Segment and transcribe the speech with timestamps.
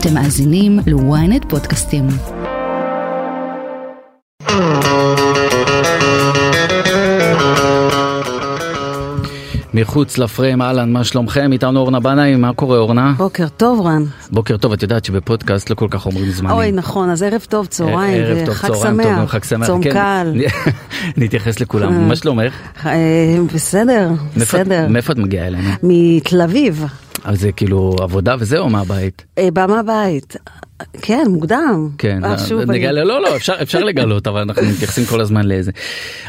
[0.00, 2.06] אתם מאזינים ל-ynet פודקאסטים.
[9.74, 11.52] מחוץ לפריים, אהלן, מה שלומכם?
[11.52, 13.12] איתנו אורנה בנאי, מה קורה אורנה?
[13.16, 14.04] בוקר טוב רן.
[14.30, 16.56] בוקר טוב, את יודעת שבפודקאסט לא כל כך אומרים זמנים.
[16.56, 19.66] אוי נכון, אז ערב טוב, צהריים, ערב טוב, וחג צהריים טוב, גם חג שמח.
[19.66, 19.92] צום כן.
[19.92, 20.34] קל.
[21.16, 22.54] נתייחס לכולם, מה שלומך?
[22.86, 22.92] אה,
[23.54, 24.86] בסדר, בסדר.
[24.88, 25.70] מאיפה את מגיעה אלינו?
[25.82, 26.84] מתל אביב,
[27.24, 29.24] אז זה כאילו עבודה וזהו מהבית.
[29.38, 30.36] אה, בא מהבית.
[31.02, 31.88] כן, מוקדם.
[31.98, 35.70] כן, אה, נגלה, לא, לא, אפשר, אפשר לגלות, אבל אנחנו מתייחסים כל הזמן לאיזה.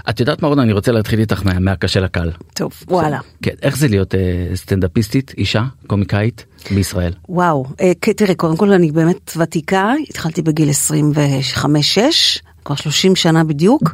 [0.10, 2.32] את יודעת מה אורנה, אני רוצה להתחיל איתך מה- מהקשה לקל.
[2.54, 3.20] טוב, וואלה.
[3.44, 4.20] כן, איך זה להיות אה,
[4.56, 7.14] סטנדאפיסטית, אישה, קומיקאית, בישראל?
[7.30, 13.94] וואו, אה, תראה, קודם כל אני באמת ותיקה, התחלתי בגיל 25-6, כבר 30 שנה בדיוק,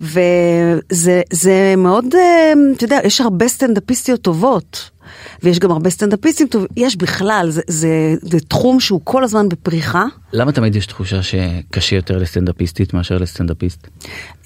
[0.00, 4.90] וזה זה מאוד, אה, אתה יודע, יש הרבה סטנדאפיסטיות טובות.
[5.42, 10.04] ויש גם הרבה סטנדאפיסטים טובים, יש בכלל, זה, זה, זה תחום שהוא כל הזמן בפריחה.
[10.32, 13.88] למה תמיד יש תחושה שקשה יותר לסטנדאפיסטית מאשר לסטנדאפיסט?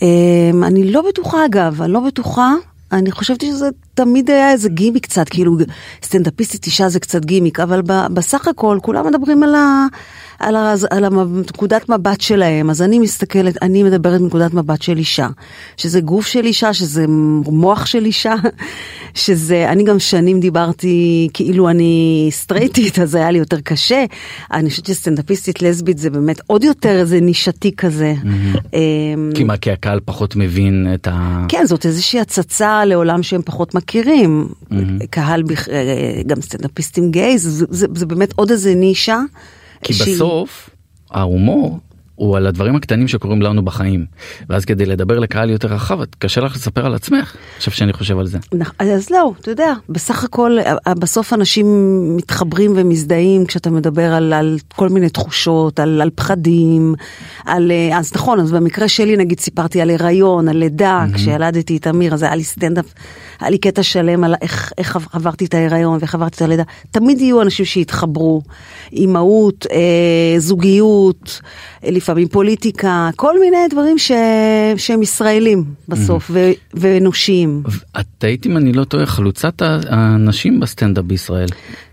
[0.03, 2.55] אמ, אני לא בטוחה אגב, אני לא בטוחה.
[2.93, 5.57] אני חשבתי שזה תמיד היה איזה גימיק קצת, כאילו
[6.05, 9.87] סטנדאפיסטית אישה זה קצת גימיק, אבל בסך הכל כולם מדברים על, ה,
[10.39, 15.29] על, ה, על הנקודת מבט שלהם, אז אני מסתכלת, אני מדברת מנקודת מבט של אישה,
[15.77, 17.05] שזה גוף של אישה, שזה
[17.47, 18.35] מוח של אישה,
[19.15, 24.05] שזה, אני גם שנים דיברתי כאילו אני סטרייטית, אז היה לי יותר קשה.
[24.53, 28.15] אני חושבת שסטנדאפיסטית לסבית זה באמת עוד יותר איזה נישתי כזה.
[28.75, 31.45] אמ, כי מה, כי הקהל פחות מבין את ה...
[31.49, 34.49] כן, זאת איזושהי הצצה לעולם שהם פחות מכירים.
[35.11, 35.75] קהל, בכ- אה,
[36.27, 39.21] גם סטנדאפיסטים זה, זה באמת עוד איזה נישה.
[39.83, 40.71] כי שהיא- בסוף
[41.11, 41.79] ההומור
[42.19, 44.07] הוא על הדברים הקטנים שקורים לנו בחיים
[44.49, 48.27] ואז כדי לדבר לקהל יותר רחב קשה לך לספר על עצמך עכשיו שאני חושב על
[48.27, 48.39] זה.
[48.79, 51.67] אז לא, אתה יודע, בסך הכל, אה, בסוף אנשים
[52.17, 56.95] מתחברים ומזדהים כשאתה מדבר על, על כל מיני תחושות, על, על פחדים,
[57.47, 61.87] על, אה, אז נכון, אז במקרה שלי נגיד סיפרתי על הריון, על לידה, כשילדתי את
[61.87, 62.87] אמיר, אז היה לי סטנדאפ,
[63.41, 66.63] היה לי קטע שלם על איך, איך עברתי את ההיריון ואיך עברתי את הלידה.
[66.91, 68.43] תמיד יהיו אנשים שיתחברו,
[68.93, 71.41] אימהות, אה, זוגיות,
[71.85, 74.13] אה, לפעמים פוליטיקה, כל מיני דברים ש,
[74.77, 77.63] שהם ישראלים בסוף, ו, ואנושיים.
[78.01, 81.49] את היית אם אני לא טועה חלוצת הנשים בסטנדאפ בישראל.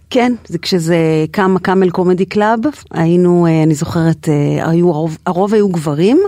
[0.10, 0.98] כן, זה כשזה
[1.32, 2.60] קם ה Camel Comedy Club,
[2.92, 6.20] היינו, אה, אני זוכרת, אה, היו, הרוב, הרוב היו גברים,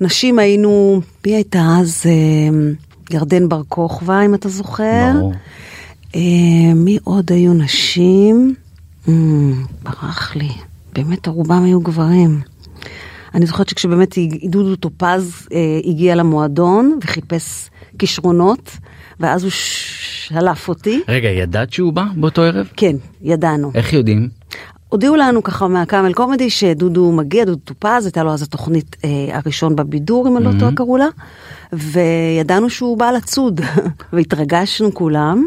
[0.00, 2.02] נשים היינו, מי הייתה אז?
[2.06, 2.72] אה,
[3.10, 5.12] ירדן בר כוכבא, אם אתה זוכר.
[5.14, 5.32] ברור.
[6.74, 8.54] מי עוד היו נשים?
[9.82, 10.50] ברח לי,
[10.92, 12.40] באמת רובם היו גברים.
[13.36, 14.14] אני זוכרת שכשבאמת
[14.44, 18.70] דודו טופז אה, הגיע למועדון וחיפש כישרונות,
[19.20, 21.02] ואז הוא שלף אותי.
[21.08, 22.68] רגע ידעת שהוא בא באותו ערב?
[22.76, 23.70] כן, ידענו.
[23.74, 24.28] איך יודעים?
[24.88, 29.76] הודיעו לנו ככה מהקאמל קומדי שדודו מגיע, דודו טופז, הייתה לו אז התוכנית אה, הראשון
[29.76, 31.08] בבידור, אם אני לא טועה קראו לה,
[31.72, 33.60] וידענו שהוא בא לצוד,
[34.12, 35.46] והתרגשנו כולם.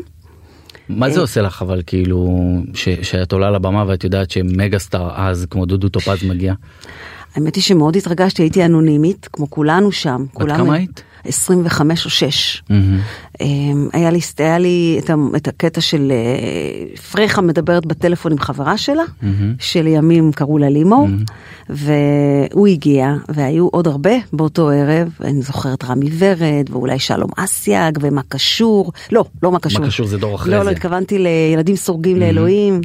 [0.90, 1.12] מה אה.
[1.12, 2.30] זה עושה לך אבל כאילו
[2.74, 6.54] ש- שאת עולה לבמה ואת יודעת שמגה סטאר אז כמו דודו טופז מגיע.
[7.36, 10.26] האמת היא שמאוד התרגשתי, הייתי אנונימית, כמו כולנו שם.
[10.40, 11.04] בת כמה היית?
[11.26, 12.64] 25 או 6.
[12.70, 13.00] מהמם.
[13.94, 19.04] היה לי, היה לי את, את הקטע של אה, פרחה מדברת בטלפון עם חברה שלה,
[19.60, 21.08] שלימים קראו לה לימור,
[21.70, 28.22] והוא הגיע, והיו עוד הרבה באותו ערב, אני זוכרת רמי ורד, ואולי שלום אסיאג, ומה
[28.30, 29.82] קשור, לא, לא מה קשור.
[29.82, 30.64] מה קשור זה דור אחרי לא, זה.
[30.64, 32.82] לא, התכוונתי לילדים סורגים לאלוהים,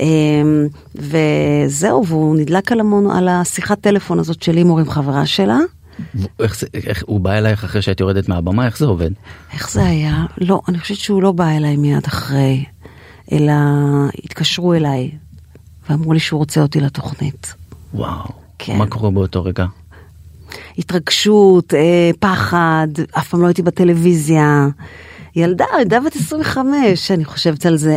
[0.00, 5.58] אמ, וזהו, והוא נדלק על, המון, על השיחת טלפון הזאת של לימור עם חברה שלה.
[6.40, 9.10] איך זה, איך, הוא בא אלייך אחרי שאת יורדת מהבמה איך זה עובד?
[9.52, 10.24] איך זה היה?
[10.38, 12.64] לא, אני חושבת שהוא לא בא אליי מיד אחרי,
[13.32, 13.52] אלא
[14.24, 15.10] התקשרו אליי
[15.90, 17.54] ואמרו לי שהוא רוצה אותי לתוכנית.
[17.94, 18.28] וואו.
[18.58, 18.78] כן.
[18.78, 19.66] מה קורה באותו רגע?
[20.78, 22.88] התרגשות, אה, פחד,
[23.18, 24.68] אף פעם לא הייתי בטלוויזיה.
[25.36, 27.96] ילדה, ילדה בת 25, אני חושבת על זה.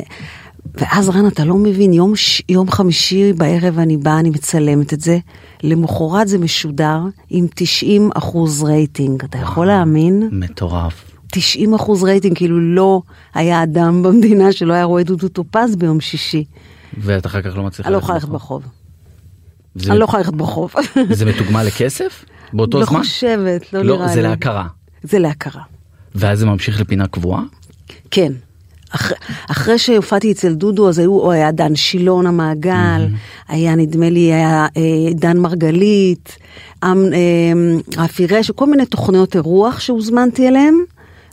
[0.77, 2.41] ואז רן, אתה לא מבין, יום, ש...
[2.49, 5.17] יום חמישי בערב אני באה, אני מצלמת את זה,
[5.63, 6.99] למחרת זה משודר
[7.29, 9.23] עם 90 אחוז רייטינג.
[9.23, 10.29] אתה יכול להאמין?
[10.31, 11.11] מטורף.
[11.31, 13.01] 90 אחוז רייטינג, כאילו לא
[13.33, 16.43] היה אדם במדינה שלא היה רואה דודו טופז ביום שישי.
[16.97, 18.31] ואת אחר כך לא מצליחה לא ללכת ברחוב.
[18.31, 18.63] ברחוב.
[19.75, 20.73] זה, אני לא יכולה ללכת ברחוב.
[21.11, 22.25] זה מתוגמל בכסף?
[22.53, 22.99] באותו לא זמן?
[22.99, 24.13] חושבת, לא לא, נראה לי.
[24.13, 24.67] זה להכרה.
[25.03, 25.61] זה להכרה.
[26.15, 27.43] ואז זה ממשיך לפינה קבועה?
[28.11, 28.31] כן.
[28.95, 29.11] אח,
[29.51, 33.07] אחרי שהופעתי אצל דודו אז היו, או היה דן שילון המעגל,
[33.47, 36.37] היה נדמה לי, היה אה, דן מרגלית,
[36.83, 40.75] אמ, אה, רפי רש, כל מיני תוכניות אירוח שהוזמנתי אליהם.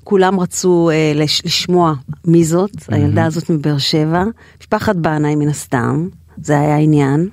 [0.05, 1.95] כולם רצו אה, לש, לשמוע
[2.25, 4.25] מי זאת, הילדה הזאת מבאר שבע,
[4.61, 6.09] משפחת בנאי מן הסתם,
[6.43, 7.29] זה היה העניין.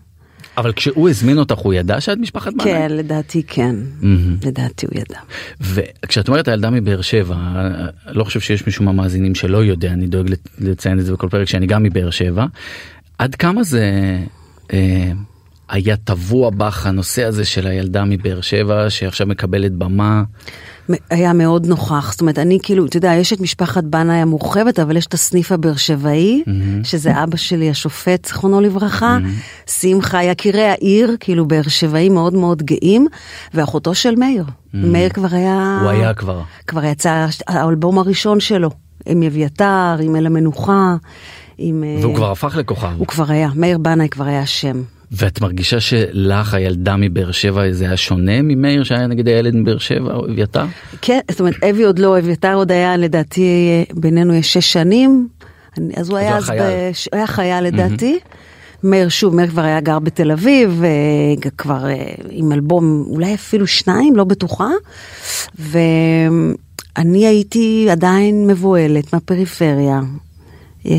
[0.60, 2.66] אבל כשהוא הזמין אותך הוא ידע שאת משפחת בנאי?
[2.66, 3.76] כן, לדעתי כן.
[4.44, 5.20] לדעתי הוא ידע.
[5.62, 7.36] וכשאת אומרת הילדה מבאר שבע,
[8.08, 11.68] לא חושב שיש מישהו מהמאזינים שלא יודע, אני דואג לציין את זה בכל פרק שאני
[11.68, 12.46] גם מבאר שבע.
[13.18, 14.18] עד כמה זה
[14.74, 15.12] אה,
[15.70, 20.24] היה טבוע בך הנושא הזה של הילדה מבאר שבע שעכשיו מקבלת במה?
[21.10, 24.98] היה מאוד נוכח, זאת אומרת, אני כאילו, אתה יודע, יש את משפחת בנאי המורחבת, אבל
[24.98, 26.44] יש את הסניף הבאר שבעי,
[26.84, 29.18] שזה אבא שלי השופט, זיכרונו לברכה,
[29.68, 33.08] שמחה, יקירי העיר, כאילו באר שבעי מאוד מאוד גאים,
[33.54, 34.44] ואחותו של מאיר.
[34.74, 35.80] מאיר כבר היה...
[35.82, 36.42] הוא היה כבר.
[36.68, 38.70] כבר יצא האלבום הראשון שלו,
[39.06, 40.96] עם אביתר, עם אל המנוחה,
[41.58, 41.84] עם...
[41.84, 42.94] אה, והוא כבר הפך לכוכב.
[42.98, 44.82] הוא כבר היה, מאיר בנאי כבר היה שם.
[45.12, 50.14] ואת מרגישה שלך הילדה מבאר שבע זה היה שונה ממאיר שהיה נגיד הילד מבאר שבע
[50.14, 50.66] או אביתר?
[51.02, 53.46] כן, זאת אומרת, אבי עוד לא, אביתר עוד היה, לדעתי,
[53.94, 55.28] בינינו יש שש שנים,
[55.78, 56.52] אני- אז הוא היה אז.
[56.92, 58.20] בש- היה חייל לדעתי.
[58.84, 60.90] מאיר שוב, מאיר כבר היה גר בתל אביב, אה,
[61.58, 64.68] כבר אה, עם אלבום, אולי אפילו שניים, לא בטוחה.
[65.60, 70.00] ואני הייתי עדיין מבוהלת מהפריפריה.
[70.86, 70.92] אה,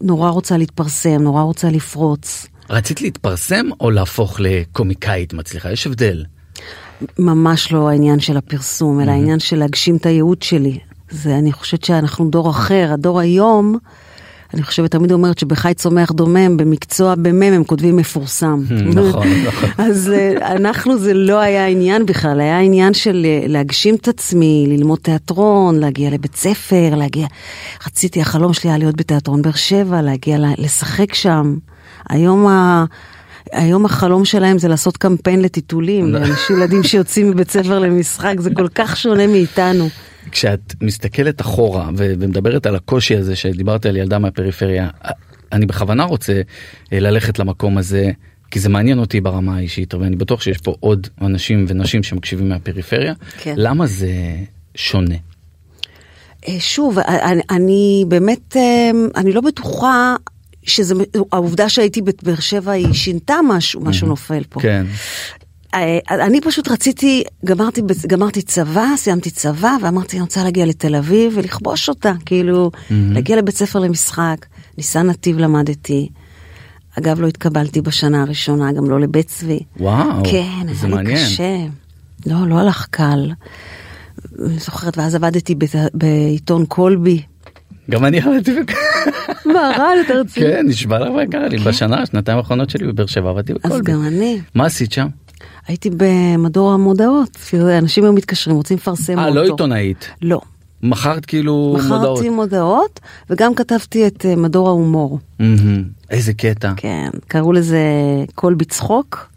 [0.00, 2.46] נורא רוצה להתפרסם, נורא רוצה לפרוץ.
[2.70, 5.72] רצית להתפרסם או להפוך לקומיקאית מצליחה?
[5.72, 6.24] יש הבדל.
[7.18, 10.78] ממש לא העניין של הפרסום, אלא העניין של להגשים את הייעוד שלי.
[11.10, 13.78] זה, אני חושבת שאנחנו דור אחר, הדור היום,
[14.54, 18.62] אני חושבת, תמיד אומרת שבחי צומח דומם, במקצוע במם הם כותבים מפורסם.
[18.94, 19.70] נכון, נכון.
[19.78, 24.66] אז אה, אנחנו זה לא היה העניין בכלל, היה עניין של אה, להגשים את עצמי,
[24.68, 27.26] ללמוד תיאטרון, להגיע לבית ספר, להגיע...
[27.86, 31.56] רציתי, החלום שלי היה להיות בתיאטרון באר שבע, להגיע לשחק שם.
[32.10, 32.84] היום ה...
[33.52, 38.68] היום החלום שלהם זה לעשות קמפיין לטיטולים, לאנשים ילדים שיוצאים מבית ספר למשחק, זה כל
[38.74, 39.88] כך שונה מאיתנו.
[40.30, 44.88] כשאת מסתכלת אחורה ומדברת על הקושי הזה שדיברת על ילדה מהפריפריה,
[45.52, 46.40] אני בכוונה רוצה
[46.92, 48.10] אה, ללכת למקום הזה.
[48.50, 53.14] כי זה מעניין אותי ברמה האישית ואני בטוח שיש פה עוד אנשים ונשים שמקשיבים מהפריפריה.
[53.38, 53.54] כן.
[53.56, 54.10] למה זה
[54.74, 55.14] שונה?
[56.48, 60.16] אה, שוב, אני, אני באמת, אה, אני לא בטוחה
[60.66, 60.94] שזה,
[61.32, 64.60] העובדה שהייתי בבאר שבע היא שינתה משהו, משהו נופל פה.
[64.60, 64.86] כן.
[65.74, 71.32] אה, אני פשוט רציתי, גמרתי, גמרתי צבא, סיימתי צבא, ואמרתי, אני רוצה להגיע לתל אביב
[71.36, 74.46] ולכבוש אותה, כאילו, להגיע לבית ספר למשחק,
[74.78, 76.08] ניסן נתיב למדתי.
[76.98, 79.60] אגב, לא התקבלתי בשנה הראשונה, גם לא לבית צבי.
[79.80, 81.16] וואו, כן, זה היה לי מעניין.
[81.16, 81.56] קשה.
[82.26, 83.32] לא, לא הלך קל.
[84.46, 85.54] אני זוכרת, ואז עבדתי
[85.94, 87.22] בעיתון קולבי.
[87.90, 88.74] גם אני עבדתי בכ...
[89.52, 90.46] מה, רע, אתה רציני?
[90.46, 91.58] כן, נשבע לך ויקרה לי.
[91.58, 94.40] בשנה, שנתיים האחרונות שלי בבאר שבע עבדתי אז בכל גם אני.
[94.54, 95.06] מה עשית שם?
[95.66, 97.38] הייתי במדור המודעות.
[97.78, 99.34] אנשים היו מתקשרים, רוצים לפרסם אה, אותו.
[99.34, 100.08] לא עיתונאית.
[100.22, 100.40] לא.
[100.82, 102.18] מכרת כאילו מודעות.
[102.18, 103.00] מכרתי מודעות,
[103.30, 105.18] וגם כתבתי את אה, מדור ההומור.
[106.10, 106.72] איזה קטע.
[106.76, 107.80] כן, קראו לזה
[108.34, 109.30] קול בצחוק,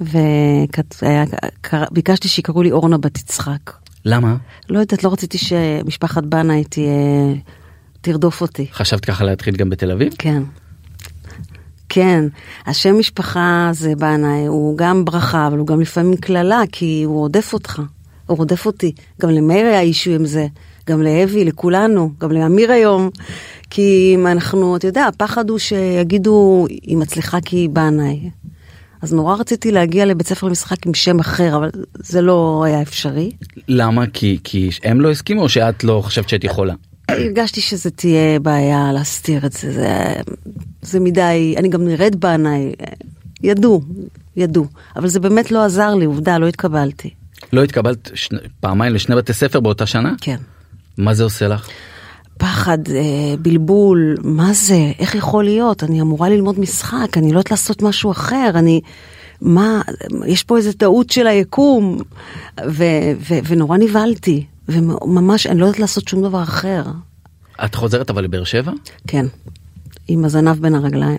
[0.00, 3.72] וביקשתי שיקראו לי אורנה בת יצחק.
[4.04, 4.36] למה?
[4.70, 6.92] לא יודעת, לא רציתי שמשפחת בנאי תהיה,
[8.02, 8.66] תרדוף אותי.
[8.72, 10.12] חשבת ככה להתחיל גם בתל אביב?
[10.18, 10.42] כן.
[11.88, 12.24] כן,
[12.66, 17.52] השם משפחה זה בנאי, הוא גם ברכה, אבל הוא גם לפעמים קללה, כי הוא רודף
[17.52, 17.82] אותך.
[18.26, 18.92] הוא רודף אותי.
[19.20, 20.46] גם למאיר היה אישו עם זה,
[20.88, 23.10] גם לאבי, לכולנו, גם לאמיר היום.
[23.70, 28.30] כי אם אנחנו, אתה יודע, הפחד הוא שיגידו, היא מצליחה כי היא בנאי.
[29.02, 33.30] אז נורא רציתי להגיע לבית ספר למשחק עם שם אחר, אבל זה לא היה אפשרי.
[33.68, 34.06] למה?
[34.06, 36.74] כי, כי הם לא הסכימו או שאת לא חשבת שאת יכולה?
[37.12, 40.14] הרגשתי שזה תהיה בעיה להסתיר את זה, זה,
[40.82, 42.72] זה מדי, אני גם נראית בעיניי,
[43.42, 43.82] ידעו,
[44.36, 44.66] ידעו,
[44.96, 47.10] אבל זה באמת לא עזר לי, עובדה, לא התקבלתי.
[47.52, 50.12] לא התקבלת שני, פעמיים לשני בתי ספר באותה שנה?
[50.20, 50.36] כן.
[50.98, 51.68] מה זה עושה לך?
[52.38, 57.50] פחד, אה, בלבול, מה זה, איך יכול להיות, אני אמורה ללמוד משחק, אני לא יודעת
[57.50, 58.80] לעשות משהו אחר, אני,
[59.40, 59.82] מה,
[60.26, 61.98] יש פה איזה טעות של היקום,
[62.66, 62.84] ו,
[63.28, 66.82] ו, ונורא נבהלתי, וממש, אני לא יודעת לעשות שום דבר אחר.
[67.64, 68.72] את חוזרת אבל לבאר שבע?
[69.06, 69.26] כן,
[70.08, 71.18] עם הזנב בין הרגליים.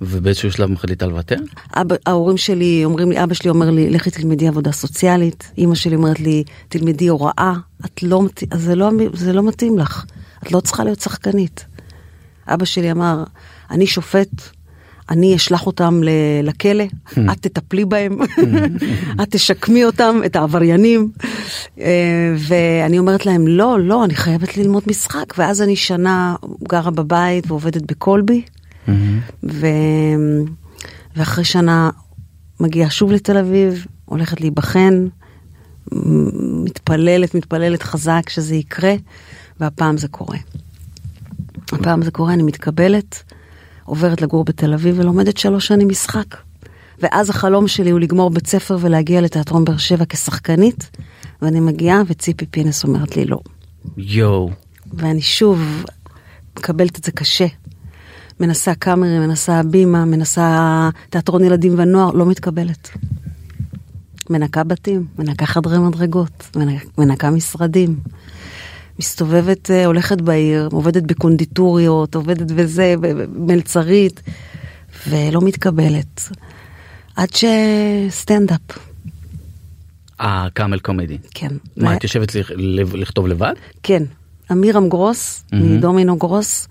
[0.00, 1.36] ובאיזשהו שלב מחליטה לוותר?
[1.74, 5.96] אבא, ההורים שלי אומרים לי, אבא שלי אומר לי, לכי תלמדי עבודה סוציאלית, אימא שלי
[5.96, 7.52] אומרת לי, תלמדי הוראה,
[7.84, 8.22] את לא,
[8.54, 10.04] זה לא, זה לא מתאים לך,
[10.42, 11.66] את לא צריכה להיות שחקנית.
[12.46, 13.24] אבא שלי אמר,
[13.70, 14.28] אני שופט,
[15.10, 16.00] אני אשלח אותם
[16.42, 16.84] לכלא,
[17.32, 18.18] את תטפלי בהם,
[19.22, 21.10] את תשקמי אותם, את העבריינים.
[21.80, 26.36] אה, ואני אומרת להם, לא, לא, אני חייבת ללמוד משחק, ואז אני שנה
[26.68, 28.42] גרה בבית ועובדת בקולבי.
[29.44, 29.66] ו...
[31.16, 31.90] ואחרי שנה
[32.60, 35.06] מגיעה שוב לתל אביב, הולכת להיבחן,
[36.64, 38.94] מתפללת, מתפללת חזק שזה יקרה,
[39.60, 40.38] והפעם זה קורה.
[41.72, 43.22] הפעם זה קורה, אני מתקבלת,
[43.86, 46.36] עוברת לגור בתל אביב ולומדת שלוש שנים משחק.
[46.98, 50.90] ואז החלום שלי הוא לגמור בית ספר ולהגיע לתיאטרון באר שבע כשחקנית,
[51.42, 53.38] ואני מגיעה וציפי פינס אומרת לי לא.
[53.96, 54.50] יואו.
[54.92, 55.84] ואני שוב
[56.58, 57.46] מקבלת את זה קשה.
[58.40, 62.90] מנסה קאמרי, מנסה בימה, מנסה תיאטרון ילדים ונוער, לא מתקבלת.
[64.30, 66.56] מנקה בתים, מנקה חדרי מדרגות,
[66.98, 67.96] מנקה משרדים.
[68.98, 74.22] מסתובבת, אה, הולכת בעיר, עובדת בקונדיטוריות, עובדת בזה, במלצרית,
[75.08, 76.20] ולא מתקבלת.
[77.16, 78.60] עד שסטנדאפ.
[80.20, 81.18] אה, קאמל קומדי.
[81.34, 81.52] כן.
[81.76, 82.32] מה, את יושבת
[82.76, 83.54] לכתוב לבד?
[83.82, 84.02] כן.
[84.52, 86.68] אמירם גרוס, מדומינו גרוס,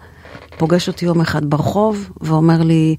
[0.57, 2.95] פוגש אותי יום אחד ברחוב, ואומר לי,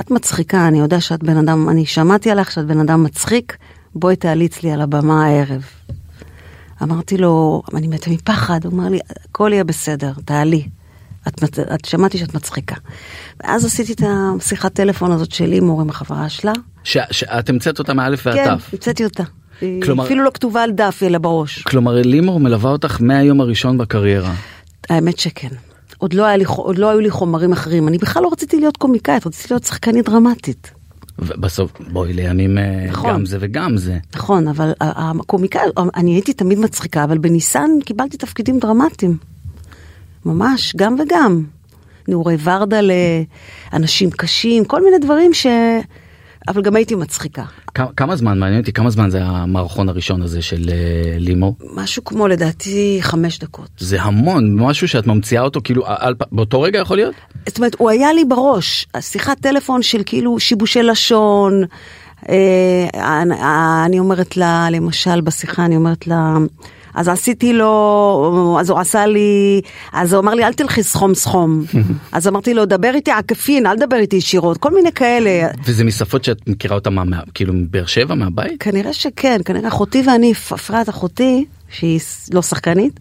[0.00, 3.56] את מצחיקה, אני יודע שאת בן אדם, אני שמעתי עליך שאת בן אדם מצחיק,
[3.94, 5.64] בואי תעליץ לי על הבמה הערב.
[6.82, 10.68] אמרתי לו, אני מתה מפחד, הוא אמר לי, הכל יהיה בסדר, תעלי.
[11.28, 11.44] את,
[11.74, 12.76] את שמעתי שאת מצחיקה.
[13.40, 16.52] ואז עשיתי את השיחת טלפון הזאת של לימור עם החברה שלה.
[16.84, 18.44] שאת המצאת אותה מאלף ועד תף.
[18.44, 19.24] כן, המצאתי אותה.
[19.82, 21.62] כלומר, אפילו לא כתובה על דף אלא בראש.
[21.62, 24.34] כלומר לימור מלווה אותך מהיום הראשון בקריירה.
[24.90, 25.48] האמת שכן.
[25.98, 29.26] עוד לא, לי, עוד לא היו לי חומרים אחרים, אני בכלל לא רציתי להיות קומיקאית,
[29.26, 30.79] רציתי להיות שחקנית דרמטית.
[31.20, 32.58] ובסוף בואי לימים
[32.88, 33.98] נכון, גם זה וגם זה.
[34.14, 35.60] נכון, אבל הקומיקאי,
[35.96, 39.16] אני הייתי תמיד מצחיקה, אבל בניסן קיבלתי תפקידים דרמטיים.
[40.24, 41.44] ממש, גם וגם.
[42.08, 42.80] נעורי ורדה
[43.72, 45.46] לאנשים קשים, כל מיני דברים ש...
[46.48, 47.44] אבל גם הייתי מצחיקה.
[47.74, 51.54] כמה, זמן, מעניין אותי, כמה זמן זה המערכון הראשון הזה של uh, לימו?
[51.74, 53.68] משהו כמו לדעתי חמש דקות.
[53.78, 57.14] זה המון, משהו שאת ממציאה אותו כאילו על, באותו רגע יכול להיות?
[57.48, 61.64] זאת אומרת, הוא היה לי בראש, שיחת טלפון של כאילו שיבושי לשון.
[62.28, 63.22] אה,
[63.84, 66.36] אני אומרת לה, למשל בשיחה, אני אומרת לה,
[67.00, 69.60] אז עשיתי לו, אז הוא עשה לי,
[69.92, 71.62] אז הוא אמר לי אל תלכי סכום סכום.
[72.12, 75.48] אז אמרתי לו דבר איתי עקפין, אל תדבר איתי ישירות, כל מיני כאלה.
[75.64, 78.62] וזה משפות שאת מכירה אותם מה, כאילו מבאר שבע, מהבית?
[78.62, 82.00] כנראה שכן, כנראה אחותי ואני, אפרת אחותי, שהיא
[82.32, 83.00] לא שחקנית,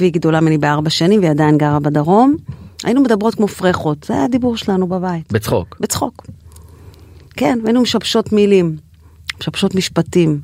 [0.00, 2.36] והיא גדולה ממני בארבע שנים והיא עדיין גרה בדרום,
[2.84, 5.32] היינו מדברות כמו פרחות, זה היה הדיבור שלנו בבית.
[5.32, 5.76] בצחוק?
[5.80, 6.26] בצחוק.
[7.36, 8.76] כן, והיינו משבשות מילים,
[9.40, 10.40] משבשות משפטים.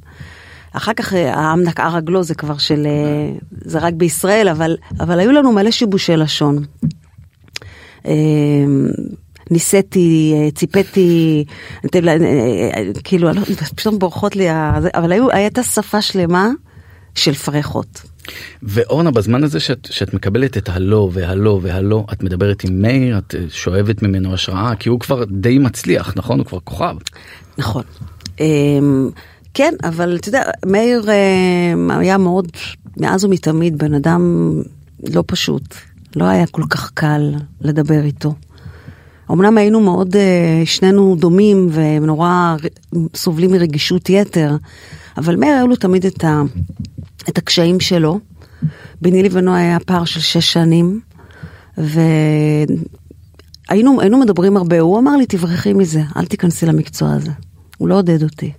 [0.72, 3.32] אחר כך אה, העם נקעה רגלו זה כבר של, אה,
[3.64, 6.64] זה רק בישראל, אבל, אבל היו לנו מלא שיבושי לשון.
[8.06, 8.12] אה,
[9.50, 11.44] ניסיתי, ציפיתי,
[13.04, 13.40] כאילו, לא,
[13.76, 14.46] פתאום בורחות לי,
[14.94, 16.50] אבל היו, הייתה שפה שלמה
[17.14, 18.02] של פרחות.
[18.62, 23.34] ואורנה בזמן הזה שאת, שאת מקבלת את הלא והלא והלא את מדברת עם מאיר את
[23.48, 26.96] שואבת ממנו השראה כי הוא כבר די מצליח נכון הוא כבר כוכב.
[27.58, 27.82] נכון.
[29.54, 32.49] כן, אבל אתה יודע, מאיר אה, היה מאוד,
[32.97, 34.54] מאז ומתמיד, בן אדם
[35.14, 35.75] לא פשוט.
[36.16, 38.35] לא היה כל כך קל לדבר איתו.
[39.30, 42.57] אמנם היינו מאוד, אה, שנינו דומים ונורא
[43.14, 44.57] סובלים מרגישות יתר,
[45.16, 46.42] אבל מאיר היו לו תמיד את, ה,
[47.28, 48.21] את הקשיים שלו.
[49.02, 51.00] ביני לבינו היה פער של שש שנים,
[51.78, 52.71] והיינו
[54.21, 57.30] מדברים הרבה, הוא אמר לי, תברחי מזה, אל תיכנסי למקצוע הזה.
[57.78, 58.52] הוא לא עודד אותי.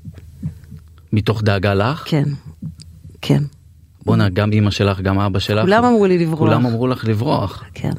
[1.13, 2.03] מתוך דאגה לך?
[2.06, 2.24] כן,
[3.22, 3.44] כן.
[4.06, 5.62] בואנה, גם אימא שלך, גם אבא שלך.
[5.62, 6.39] כולם אמרו לי לברוח.
[6.39, 7.63] כולם אמרו לך לברוח.
[7.74, 7.91] כן.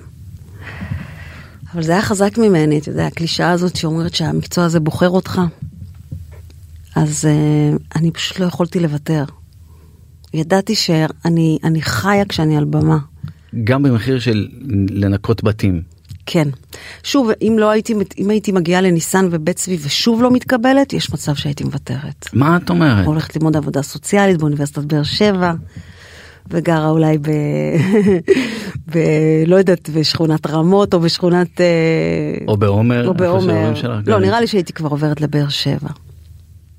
[1.74, 5.40] אבל זה היה חזק ממני, אתה יודע, הקלישאה הזאת שאומרת שהמקצוע הזה בוחר אותך.
[6.96, 9.24] אז uh, אני פשוט לא יכולתי לוותר.
[10.34, 12.98] ידעתי שאני חיה כשאני על במה.
[13.64, 14.48] גם במחיר של
[14.90, 15.82] לנקות בתים.
[16.26, 16.48] כן.
[17.02, 21.34] שוב, אם לא הייתי, אם הייתי מגיעה לניסן ובית צבי ושוב לא מתקבלת, יש מצב
[21.34, 22.28] שהייתי מוותרת.
[22.32, 23.06] מה את אומרת?
[23.06, 25.52] הולכת ללמוד עבודה סוציאלית באוניברסיטת באר שבע,
[26.50, 27.30] וגרה אולי ב...
[28.92, 28.98] ב...
[29.46, 31.60] לא יודעת, בשכונת רמות או בשכונת...
[31.60, 31.66] אה,
[32.48, 33.08] או בעומר.
[33.08, 33.72] או בעומר.
[34.06, 35.88] לא, נראה לי שהייתי כבר עוברת לבאר שבע.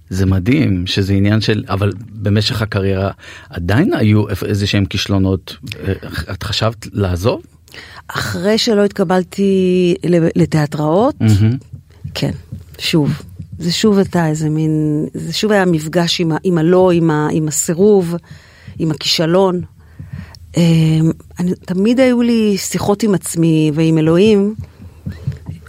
[0.10, 3.12] זה מדהים שזה עניין של אבל במשך הקריירה
[3.50, 5.58] עדיין היו איזה שהם כישלונות
[6.32, 7.42] את חשבת לעזוב?
[8.08, 9.96] אחרי שלא התקבלתי
[10.36, 11.80] לתיאטראות, mm-hmm.
[12.14, 12.32] כן,
[12.78, 13.12] שוב.
[13.60, 17.48] זה שוב הייתה איזה מין, זה שוב היה מפגש עם, עם הלא, עם, ה, עם
[17.48, 18.16] הסירוב,
[18.80, 19.62] עם הכישלון.
[20.58, 24.56] אמ, אני, תמיד היו לי שיחות עם עצמי ועם אלוהים,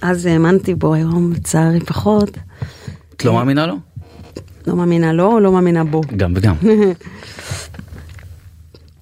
[0.02, 2.38] אז האמנתי בו, היום לצערי פחות.
[3.16, 3.74] את לא מאמינה לו?
[4.66, 6.00] לא מאמינה לו, לא מאמינה בו.
[6.16, 6.54] גם וגם.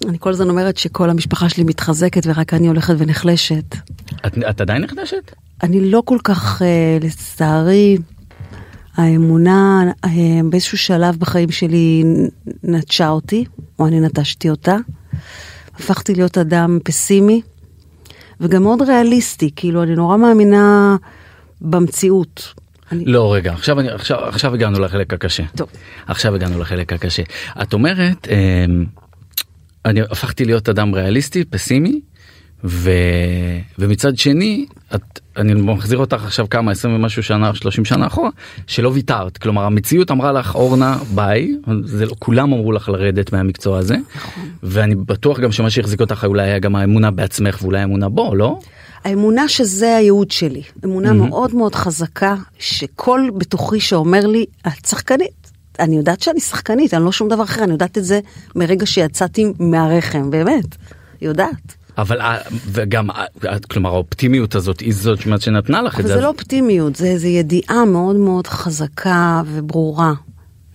[0.09, 3.75] אני כל הזמן אומרת שכל המשפחה שלי מתחזקת ורק אני הולכת ונחלשת.
[4.27, 5.31] את, את עדיין נחלשת?
[5.63, 7.97] אני לא כל כך, אה, לצערי,
[8.95, 10.09] האמונה אה,
[10.49, 12.03] באיזשהו שלב בחיים שלי
[12.63, 13.45] נטשה אותי,
[13.79, 14.77] או אני נטשתי אותה.
[15.75, 17.41] הפכתי להיות אדם פסימי,
[18.41, 20.95] וגם מאוד ריאליסטי, כאילו אני נורא מאמינה
[21.61, 22.53] במציאות.
[22.91, 25.43] אני- לא רגע עכשיו אני עכשיו עכשיו הגענו לחלק הקשה.
[25.55, 25.69] טוב.
[26.07, 27.23] עכשיו הגענו לחלק הקשה.
[27.61, 28.85] את אומרת אמ,
[29.85, 32.01] אני הפכתי להיות אדם ריאליסטי פסימי
[32.63, 32.91] ו...
[33.79, 38.29] ומצד שני את אני מחזיר אותך עכשיו כמה 20 ומשהו שנה 30 שנה אחורה
[38.67, 39.37] שלא ויתרת.
[39.37, 41.55] כלומר המציאות אמרה לך אורנה ביי.
[41.83, 43.95] זה לא כולם אמרו לך לרדת מהמקצוע הזה.
[44.63, 48.59] ואני בטוח גם שמה שהחזיק אותך אולי היה גם האמונה בעצמך ואולי האמונה בו לא.
[49.03, 55.42] האמונה שזה הייעוד שלי, אמונה מאוד מאוד חזקה, שקול בתוכי שאומר לי, את שחקנית.
[55.79, 58.19] אני יודעת שאני שחקנית, אני לא שום דבר אחר, אני יודעת את זה
[58.55, 60.75] מרגע שיצאתי מהרחם, באמת,
[61.21, 61.75] יודעת.
[61.97, 63.25] אבל ה- וגם ה-
[63.69, 66.13] כלומר האופטימיות הזאת היא זאת שנתנה לך את אבל זה.
[66.13, 70.13] זה לא אופטימיות, זה איזו ידיעה מאוד מאוד חזקה וברורה,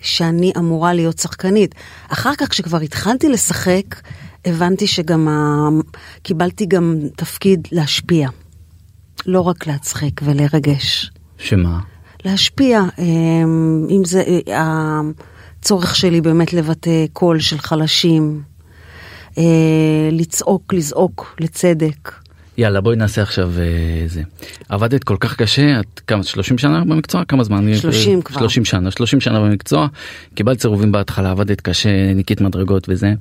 [0.01, 1.75] שאני אמורה להיות שחקנית.
[2.09, 3.83] אחר כך, כשכבר התחלתי לשחק,
[4.45, 5.69] הבנתי שגם ה...
[6.23, 8.29] קיבלתי גם תפקיד להשפיע.
[9.27, 11.11] לא רק להצחיק ולרגש.
[11.39, 11.79] שמה?
[12.25, 15.01] להשפיע, אמ, אם זה אה,
[15.61, 18.43] הצורך שלי באמת לבטא קול של חלשים,
[19.39, 19.45] אה,
[20.13, 22.13] לצעוק, לזעוק לצדק.
[22.59, 23.65] יאללה בואי נעשה עכשיו אה,
[24.07, 24.23] זה.
[24.69, 27.57] עבדת כל כך קשה את כמה 30 שנה במקצוע כמה זמן?
[27.57, 28.41] אני- 30 כבר.
[28.41, 29.87] 30 שנה 30 שנה במקצוע
[30.35, 33.13] קיבלת סירובים בהתחלה עבדת קשה ניקית מדרגות וזה.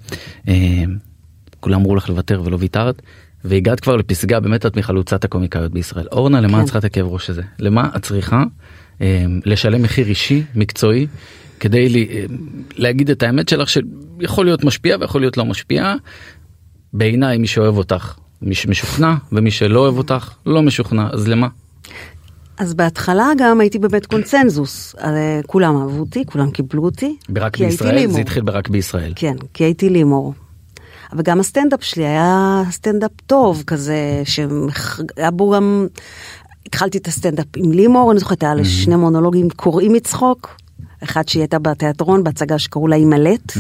[1.60, 3.02] כולם אמרו לך לוותר ולא ויתרת.
[3.46, 6.08] והגעת כבר לפסגה באמת את מחלוצת הקומיקאיות בישראל.
[6.12, 6.60] אורנה למה כן.
[6.60, 7.42] את צריכה את הכאב ראש הזה?
[7.60, 8.44] למה את צריכה
[9.46, 11.08] לשלם מחיר אישי מקצועי
[11.60, 12.26] כדי לי, אה,
[12.76, 15.96] להגיד את האמת שלך שיכול להיות משפיע ויכול להיות לא משפיע.
[16.94, 21.48] בעיניי מי שאוהב אותך מי שמשוכנע ומי שלא אוהב אותך לא משוכנע אז למה?
[22.58, 27.16] אז בהתחלה גם הייתי בבית קונצנזוס, אה, כולם אהבו אותי, כולם קיבלו אותי.
[27.30, 28.08] ברק בישראל.
[28.08, 29.14] זה התחיל ברק בישראל.
[29.16, 30.34] כן, כי הייתי לימור.
[31.14, 35.88] אבל גם הסטנדאפ שלי היה סטנדאפ טוב כזה, שהיה בו גם...
[36.68, 40.58] התחלתי את הסטנדאפ עם לימור, אני זוכרת, היה לה שני מונולוגים קוראים מצחוק.
[41.04, 43.54] אחד שהיא הייתה בתיאטרון, בהצגה שקראו לה אימלט,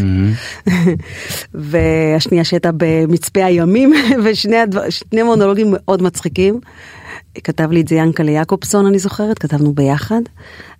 [1.53, 4.81] והשנייה שהייתה במצפה הימים, ושני הדבר,
[5.13, 6.59] מונולוגים מאוד מצחיקים.
[7.43, 10.21] כתב לי את זה ינקלה יעקובסון, אני זוכרת, כתבנו ביחד.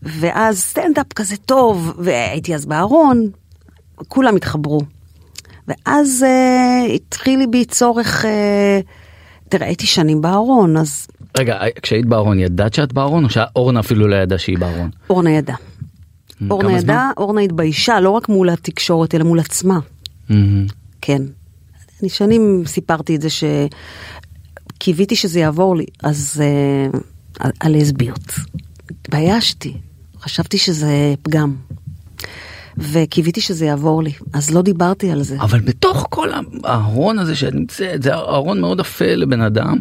[0.01, 3.29] ואז סטנדאפ כזה טוב, והייתי אז בארון,
[4.07, 4.81] כולם התחברו.
[5.67, 8.27] ואז uh, התחיל לי בי צורך, uh,
[9.49, 11.07] תראה, הייתי שנים בארון, אז
[11.39, 14.89] רגע כשהיית בארון ידעת שאת בארון או שאורנה אפילו לא ידעה שהיא בארון?
[15.09, 15.55] אורנה ידעה.
[16.49, 16.89] אורנה כמה זמן?
[16.93, 19.79] ידעה, אורנה התביישה, לא רק מול התקשורת, אלא מול עצמה.
[21.01, 21.21] כן.
[22.01, 23.27] אני שנים סיפרתי את זה
[24.77, 26.41] שקיוויתי שזה יעבור לי, אז
[26.93, 26.97] uh,
[27.39, 28.33] על- הלסביות.
[28.91, 29.73] התביישתי,
[30.21, 31.55] חשבתי שזה פגם.
[32.77, 35.35] וקיוויתי שזה יעבור לי, אז לא דיברתי על זה.
[35.41, 36.29] אבל בתוך כל
[36.63, 39.77] הארון הזה שאת נמצאת זה ארון מאוד אפל לבן אדם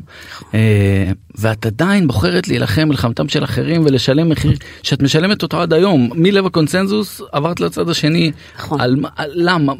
[0.55, 6.11] אה, ואת עדיין בוחרת להילחם מלחמתם של אחרים ולשלם מחיר שאת משלמת אותו עד היום.
[6.15, 8.33] מלב הקונצנזוס עברת לצד השני.
[8.59, 8.81] נכון.
[8.81, 9.73] על על- למה?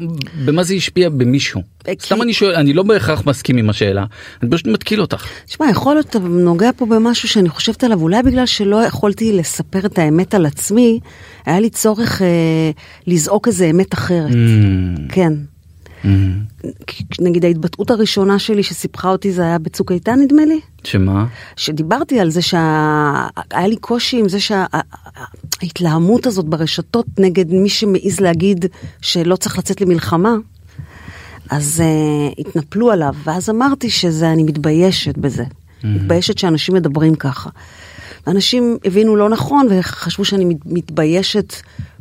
[0.45, 1.09] במה זה השפיע?
[1.09, 1.61] במישהו.
[1.85, 4.05] כי- סתם אני שואל אני לא בהכרח מסכים עם השאלה
[4.43, 5.25] אני פשוט מתקיל אותך.
[5.45, 9.85] תשמע, יכול להיות, אתה נוגע פה במשהו שאני חושבת עליו, אולי בגלל שלא יכולתי לספר
[9.85, 10.99] את האמת על עצמי,
[11.45, 12.27] היה לי צורך אה,
[13.07, 14.31] לזעוק איזה אמת אחרת.
[15.09, 15.33] כן.
[17.19, 22.29] נגיד ההתבטאות הראשונה שלי שסיפחה אותי זה היה בצוק איתן נדמה לי, שמה שדיברתי על
[22.29, 28.65] זה שהיה לי קושי עם זה שההתלהמות הזאת ברשתות נגד מי שמעז להגיד
[29.01, 30.35] שלא צריך לצאת למלחמה,
[31.49, 35.43] אז uh, התנפלו עליו, ואז אמרתי שזה, אני מתביישת בזה.
[35.83, 37.49] מתביישת שאנשים מדברים ככה.
[38.27, 41.53] אנשים הבינו לא נכון וחשבו שאני מת- מתביישת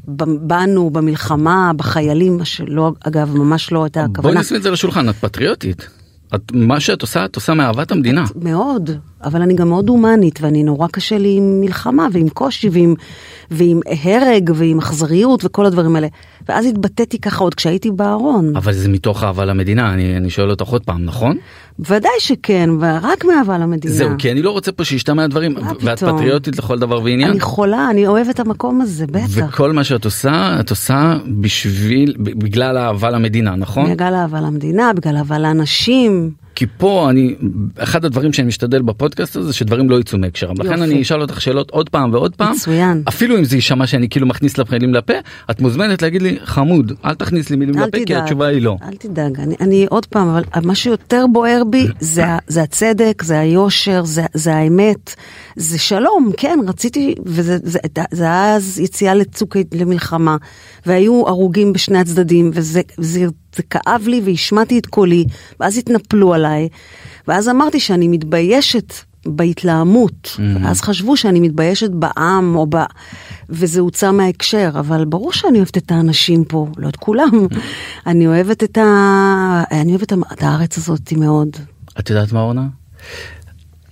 [0.09, 4.41] בנו, במלחמה, בחיילים, שלא, אגב, ממש לא הייתה בואי הכוונה.
[4.41, 5.89] נשים את זה לשולחן את פטריוטית.
[6.35, 8.25] את, מה שאת עושה את עושה מאהבת המדינה.
[8.43, 8.91] מאוד,
[9.25, 12.95] אבל אני גם מאוד הומנית, ואני נורא קשה לי עם מלחמה ועם קושי ועם,
[13.51, 16.09] ועם הרג ועם אכזריות וכל הדברים האלה.
[16.49, 18.57] ואז התבטאתי ככה עוד כשהייתי בארון.
[18.57, 21.37] אבל זה מתוך אהבה למדינה אני, אני שואל אותך עוד פעם נכון?
[21.79, 23.95] ודאי שכן, ורק מאהבה למדינה.
[23.95, 26.17] זהו כי אני לא רוצה פה שישתמע דברים מה ואת פתאום?
[26.17, 27.31] פטריוטית לכל דבר ועניין.
[27.31, 29.49] אני חולה, אני אוהבת את המקום הזה, בטח.
[29.49, 33.93] וכל מה שאת עושה את עושה בשביל בגלל אהבה למדינה נכון?
[33.93, 36.46] בגלל אהבה למדינה, בגלל אהבה לאנשים.
[36.57, 37.35] כי פה אני
[37.79, 40.83] אחד הדברים שאני משתדל בפודקאסט הזה שדברים לא יצאו מהקשרם לכן.
[40.83, 43.03] אני אשאל אותך שאלות עוד פעם ועוד פעם מצוין.
[43.09, 45.13] אפילו אם זה יישמע שאני כאילו מכניס לך מילים לפה
[45.51, 48.15] את מוזמנת להגיד לי חמוד אל תכניס לי מילים לפה כי.
[48.15, 48.77] התשובה היא לא.
[48.83, 53.41] אל תדאג, אני, אני עוד פעם, אבל מה שיותר בוער בי זה, זה הצדק, זה
[53.41, 55.15] היושר, זה, זה האמת,
[55.57, 60.37] זה שלום, כן, רציתי, וזה זה, זה, זה אז יציאה לצוק, למלחמה,
[60.87, 65.25] והיו הרוגים בשני הצדדים, וזה זה, זה כאב לי והשמעתי את קולי,
[65.61, 66.69] ואז התנפלו עליי,
[67.29, 68.95] ואז אמרתי שאני מתביישת
[69.27, 70.37] בהתלהמות.
[70.37, 70.67] Mhm.
[70.67, 72.77] אז חשבו שאני מתביישת בעם, או ב...
[73.49, 77.47] וזה הוצא מההקשר, אבל ברור שאני אוהבת את האנשים פה, לא את כולם.
[78.07, 79.65] אני אוהבת את, ה...
[79.71, 81.49] אני אוהבת את הארץ הזאת מאוד.
[81.99, 82.67] את יודעת מה אורנה?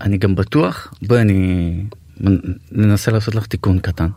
[0.00, 1.72] אני גם בטוח, בואי אני
[2.72, 4.09] ננסה לעשות לך תיקון קטן.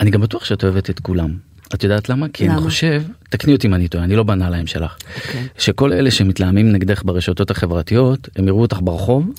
[0.00, 1.36] אני גם בטוח שאת אוהבת את כולם.
[1.74, 2.26] את יודעת למה?
[2.32, 2.54] כי למה?
[2.54, 4.96] אני חושב, תקני אותי אם אני טועה, אני לא בנעליים שלך.
[5.16, 5.46] אוקיי.
[5.58, 9.32] שכל אלה שמתלהמים נגדך ברשתות החברתיות, הם יראו אותך ברחוב,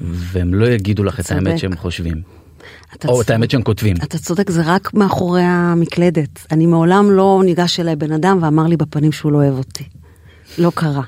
[0.00, 1.40] והם לא יגידו לך את צודק.
[1.46, 2.14] האמת שהם חושבים.
[2.14, 3.30] או את צודק.
[3.30, 3.96] האמת שהם כותבים.
[3.96, 6.46] אתה צודק, זה רק מאחורי המקלדת.
[6.50, 9.84] אני מעולם לא ניגש אליי בן אדם ואמר לי בפנים שהוא לא אוהב אותי.
[10.58, 11.02] לא קרה.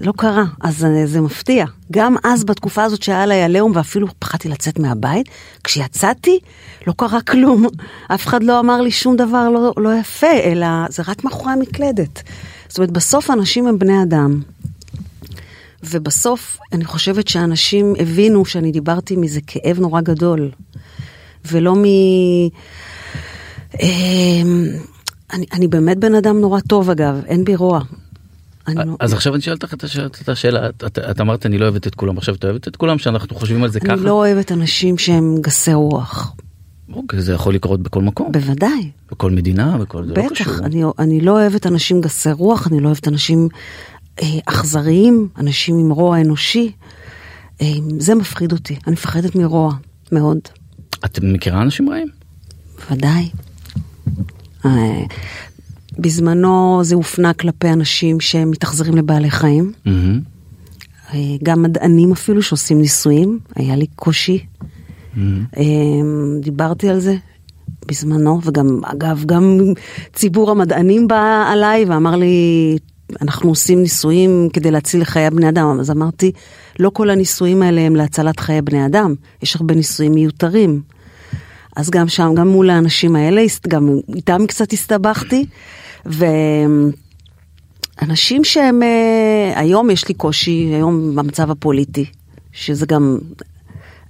[0.00, 1.66] לא קרה, אז אה, זה מפתיע.
[1.92, 5.28] גם אז בתקופה הזאת שהיה לי עליהום ואפילו פחדתי לצאת מהבית,
[5.64, 6.38] כשיצאתי
[6.86, 7.66] לא קרה כלום.
[8.14, 12.22] אף אחד לא אמר לי שום דבר לא, לא יפה, אלא זה רק מאחורי המקלדת.
[12.68, 14.40] זאת אומרת, בסוף אנשים הם בני אדם.
[15.90, 20.50] ובסוף אני חושבת שאנשים הבינו שאני דיברתי מזה כאב נורא גדול.
[21.44, 21.84] ולא מ...
[23.80, 24.68] אמ,
[25.32, 27.80] אני, אני באמת בן אדם נורא טוב אגב, אין בי רוע.
[28.68, 29.74] אני, לא- אז עכשיו אני שואל אותך
[30.22, 30.68] את השאלה-
[31.10, 33.70] את אמרת אני לא אוהבת את כולם, עכשיו את אוהבת את כולם, שאנחנו חושבים על
[33.70, 33.92] זה ככה?
[33.92, 36.34] אני לא אוהבת אנשים שהם גסי רוח,
[36.92, 40.04] אוקיי, זה יכול לקרות בכל מקום, בוודאי, בכל מדינה, בכל...
[40.06, 40.60] לא בטח.
[40.98, 43.48] אני לא אוהבת אנשים גסי רוח, אני לא אוהבת אנשים
[44.22, 46.72] אה, אכזריים, אנשים עם רוע אנושי.
[47.62, 47.66] אה,
[47.98, 49.74] זה מפחיד אותי, אני מפחדת מרוע,
[50.12, 50.38] מאוד,
[51.04, 52.08] את מכירה אנשים רעים?
[52.88, 53.30] בוודאי.
[55.98, 59.72] בזמנו זה הופנה כלפי אנשים שהם מתאכזרים לבעלי חיים.
[61.14, 64.46] אה, גם מדענים אפילו שעושים ניסויים, היה לי קושי.
[65.56, 65.62] אה,
[66.40, 67.16] דיברתי על זה
[67.86, 69.60] בזמנו, וגם, אגב, גם
[70.12, 72.76] ציבור המדענים בא עליי ואמר לי,
[73.22, 75.80] אנחנו עושים ניסויים כדי להציל חיי בני אדם.
[75.80, 76.32] אז אמרתי,
[76.78, 80.82] לא כל הניסויים האלה הם להצלת חיי בני אדם, יש הרבה ניסויים מיותרים.
[81.76, 85.46] אז גם שם, גם מול האנשים האלה, גם איתם קצת הסתבכתי,
[88.00, 92.04] ואנשים שהם, אה, היום יש לי קושי, היום במצב הפוליטי,
[92.52, 93.18] שזה גם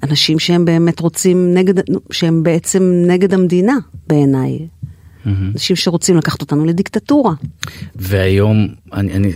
[0.02, 1.74] אנשים שהם באמת רוצים נגד,
[2.10, 3.76] שהם בעצם נגד המדינה
[4.06, 4.58] בעיניי.
[5.26, 7.32] אנשים שרוצים לקחת אותנו לדיקטטורה.
[7.96, 9.32] והיום אני אני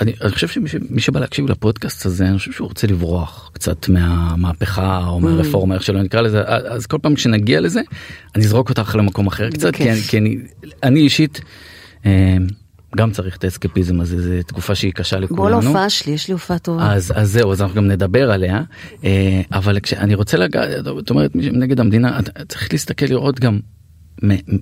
[0.00, 5.06] אני, אני חושב שמי שבא להקשיב לפודקאסט הזה אני חושב שהוא רוצה לברוח קצת מהמהפכה
[5.06, 7.80] או מהרפורמה איך שלא נקרא לזה אז כל פעם כשנגיע לזה
[8.34, 10.00] אני אזרוק אותך למקום אחר קצת כי, אני-.
[10.00, 10.38] כי אני
[10.82, 11.40] אני אישית
[12.96, 15.60] גם צריך את האסקפיזם הזה זו תקופה שהיא קשה בוא לכולנו.
[15.60, 16.92] להופעה שלי, יש לי הופעה טובה.
[16.92, 18.62] אז, אז זהו, אז אנחנו גם נדבר עליה,
[19.04, 23.60] אה, אבל כשאני רוצה לגעת, זאת אומרת, מי שנגד המדינה, צריך להסתכל לראות גם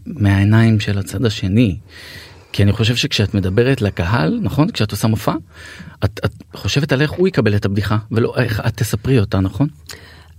[0.06, 1.76] מהעיניים של הצד השני.
[2.52, 4.70] כי אני חושב שכשאת מדברת לקהל, נכון?
[4.70, 5.34] כשאת עושה מופע,
[6.04, 9.68] את, את חושבת על איך הוא יקבל את הבדיחה, ולא איך את תספרי אותה, נכון?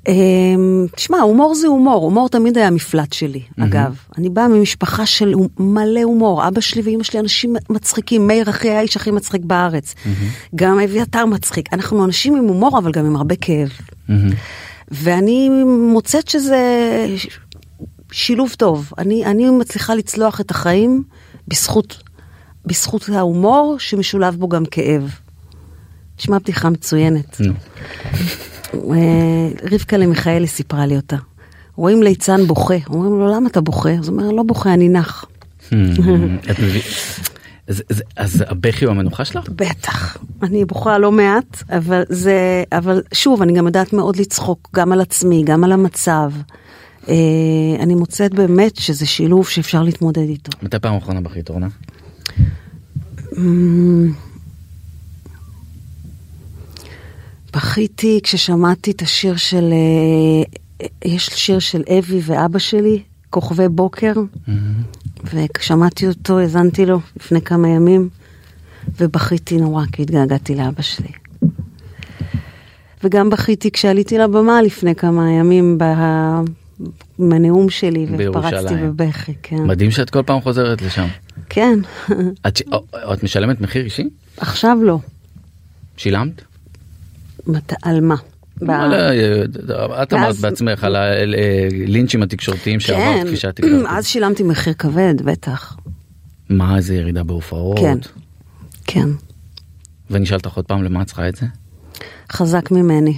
[0.08, 3.96] אמ, תשמע, הומור זה הומור, הומור תמיד היה המפלט שלי, אגב.
[4.18, 8.80] אני באה ממשפחה של מלא הומור, אבא שלי ואימא שלי אנשים מצחיקים, מאיר אחי היה
[8.80, 9.96] האיש הכי מצחיק בארץ.
[10.56, 11.74] גם אביתר מצחיק.
[11.74, 13.70] אנחנו אנשים עם הומור, אבל גם עם הרבה כאב.
[14.92, 15.50] ואני
[15.94, 16.58] מוצאת שזה
[18.12, 18.92] שילוב טוב.
[18.98, 21.04] אני, אני מצליחה לצלוח את החיים
[21.48, 22.04] בזכות,
[22.66, 25.10] בזכות ההומור שמשולב בו גם כאב.
[26.16, 27.38] תשמע בדיחה מצוינת.
[28.74, 28.80] אה,
[29.72, 31.16] רבקה למיכאלי סיפרה לי אותה.
[31.76, 33.90] רואים ליצן בוכה, אומרים לו למה אתה בוכה?
[33.92, 35.26] אז הוא אומר לא בוכה אני נח.
[35.72, 36.82] מבין-
[37.68, 39.50] אז- אז- אז הבכי הוא המנוחה שלך?
[39.56, 44.92] בטח, אני בוכה לא מעט, אבל זה, אבל שוב, אני גם יודעת מאוד לצחוק, גם
[44.92, 46.32] על עצמי, גם על המצב.
[47.10, 47.14] אה,
[47.80, 50.52] אני מוצאת באמת שזה שילוב שאפשר להתמודד איתו.
[50.62, 51.68] מתי פעם אחרונה בכית אורנה?
[57.56, 64.14] בכיתי כששמעתי את השיר של, אה, יש שיר של אבי ואבא שלי, כוכבי בוקר,
[65.34, 68.10] וכששמעתי אותו האזנתי לו לפני כמה ימים,
[69.00, 71.08] ובכיתי נורא כי התגעגעתי לאבא שלי.
[73.04, 76.42] וגם בכיתי כשעליתי לבמה לפני כמה ימים בה-
[77.70, 78.76] שלי, ופרצתי.
[78.76, 79.64] בבכי, כן.
[79.64, 81.08] מדהים שאת כל פעם חוזרת לשם.
[81.50, 81.80] כן,
[82.48, 82.64] את, ש-
[83.14, 84.04] את משלמת מחיר אישי?
[84.38, 85.00] עכשיו לא.
[85.98, 86.42] שילמת?
[87.82, 88.16] על מה?
[88.62, 89.44] ב- וואלה, אה,
[90.04, 93.86] את אמרת בעצמך על הלינצ'ים התקשורתיים שעברת כן, כפי שאת הכרת.
[93.98, 95.78] אז שילמתי מחיר כבד, בטח.
[96.50, 97.80] מה זה ירידה בהופעות?
[97.80, 97.98] כן.
[98.88, 99.10] כן.
[100.10, 101.46] ואני אשאל אותך עוד פעם למה את צריכה את זה?
[102.32, 103.18] חזק ממני.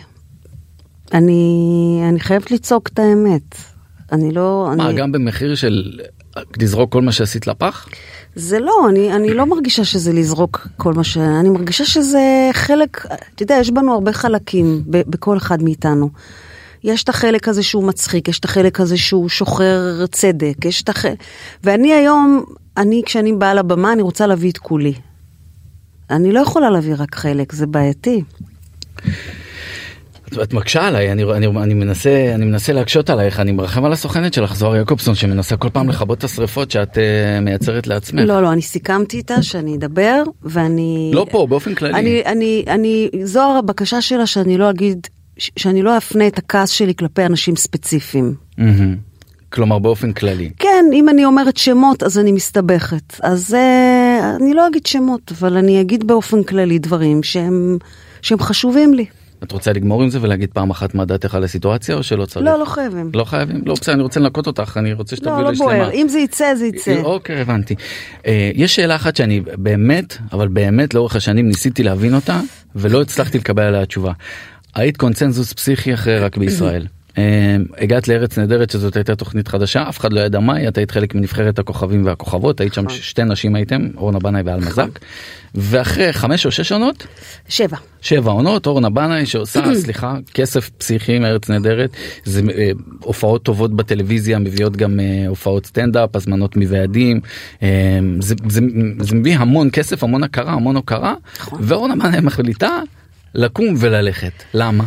[1.13, 3.55] אני, אני חייבת לצעוק את האמת.
[4.11, 4.71] אני לא...
[4.77, 5.99] מה אני, גם במחיר של
[6.61, 7.87] לזרוק כל מה שעשית לפח?
[8.35, 11.17] זה לא, אני, אני לא מרגישה שזה לזרוק כל מה ש...
[11.17, 16.09] אני מרגישה שזה חלק, אתה יודע, יש בנו הרבה חלקים ב, בכל אחד מאיתנו.
[16.83, 20.89] יש את החלק הזה שהוא מצחיק, יש את החלק הזה שהוא שוחר צדק, יש את
[20.89, 21.17] החלק...
[21.63, 22.43] ואני היום,
[22.77, 24.93] אני, כשאני באה לבמה, אני רוצה להביא את כולי.
[26.09, 28.21] אני לא יכולה להביא רק חלק, זה בעייתי.
[30.43, 34.33] את- מקשה עליי, אני, אני, אני, מנסה, אני מנסה להקשות עלייך, אני מרחם על הסוכנת
[34.33, 38.21] שלך, זוהר יעקובסון, שמנסה כל פעם לכבות את השריפות שאת uh, מייצרת לעצמך.
[38.25, 41.11] לא, לא, אני סיכמתי איתה שאני אדבר, ואני...
[41.13, 41.93] לא פה, באופן כללי.
[41.93, 46.95] אני, אני, אני, זוהר, הבקשה שלה שאני לא אגיד, שאני לא אפנה את הכעס שלי
[46.95, 48.35] כלפי אנשים ספציפיים.
[48.57, 48.95] מהמם.
[49.49, 50.49] כלומר באופן כללי.
[50.59, 53.19] כן, אם אני אומרת שמות, אז אני מסתבכת.
[53.21, 57.77] אז אה, אני לא אגיד שמות, אבל אני אגיד באופן כללי דברים שהם,
[58.21, 59.05] שהם חשובים לי.
[59.43, 62.45] את רוצה לגמור עם זה ולהגיד פעם אחת מה דעתך על הסיטואציה או שלא צריך?
[62.45, 63.11] לא, לא חייבים.
[63.13, 63.61] לא חייבים?
[63.65, 65.73] לא בסדר, אני רוצה לנקות אותך, אני רוצה שתביאי לא, לא לשלמה.
[65.73, 65.91] בוער.
[65.91, 67.01] אם זה יצא, זה יצא.
[67.03, 67.75] אוקיי, הבנתי.
[68.25, 72.39] אה, יש שאלה אחת שאני באמת, אבל באמת לאורך השנים ניסיתי להבין אותה,
[72.75, 74.11] ולא הצלחתי לקבל עליה תשובה.
[74.75, 76.87] היית קונצנזוס פסיכי אחרי רק בישראל.
[77.17, 80.91] אה, הגעת לארץ נהדרת שזאת הייתה תוכנית חדשה אף אחד לא ידע מהי את היית
[80.91, 82.97] חלק מנבחרת הכוכבים והכוכבות היית שם נכון.
[82.97, 84.99] שתי נשים הייתם אורנה בנאי ואל מזק
[85.55, 87.07] ואחרי חמש או שש עונות
[87.49, 87.77] שבע.
[88.01, 91.89] שבע עונות אורנה בנאי שעושה סליחה כסף פסיכי מארץ נהדרת
[92.25, 97.19] זה אה, הופעות טובות בטלוויזיה מביאות גם אה, הופעות סטנדאפ הזמנות מוועדים
[97.63, 98.61] אה, זה, זה,
[98.99, 101.59] זה מביא המון כסף המון הכרה המון הוקרה נכון.
[101.61, 102.79] ואורנה בנאי מחליטה
[103.35, 104.83] לקום וללכת למה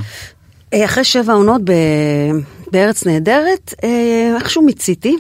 [0.74, 1.72] אחרי שבע עונות ב...
[2.72, 5.16] בארץ נהדרת, אה, איכשהו מיציתי.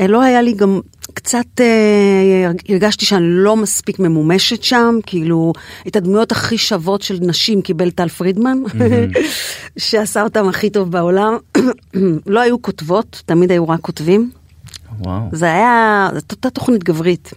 [0.00, 0.80] אה, לא היה לי גם
[1.14, 5.52] קצת, אה, הרגשתי שאני לא מספיק ממומשת שם, כאילו,
[5.88, 8.58] את הדמויות הכי שוות של נשים קיבל טל פרידמן,
[9.78, 11.36] שעשה אותם הכי טוב בעולם.
[12.26, 14.30] לא היו כותבות, תמיד היו רק כותבים.
[14.98, 17.30] וואו זה היה, זאת אותה תוכנית גברית.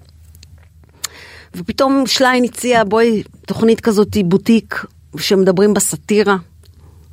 [1.55, 4.85] ופתאום שליין הציע, בואי, תוכנית כזאת בוטיק,
[5.17, 6.37] שמדברים בסאטירה.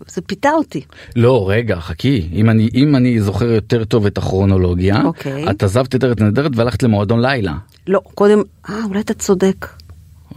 [0.08, 0.80] זה פיתה אותי.
[1.16, 5.50] לא רגע חכי אם אני אם אני זוכר יותר טוב את הכרונולוגיה אוקיי.
[5.50, 7.52] את עזבת את ארץ נהדרת והלכת למועדון לילה.
[7.86, 9.66] לא, קודם, אה, אולי אתה צודק.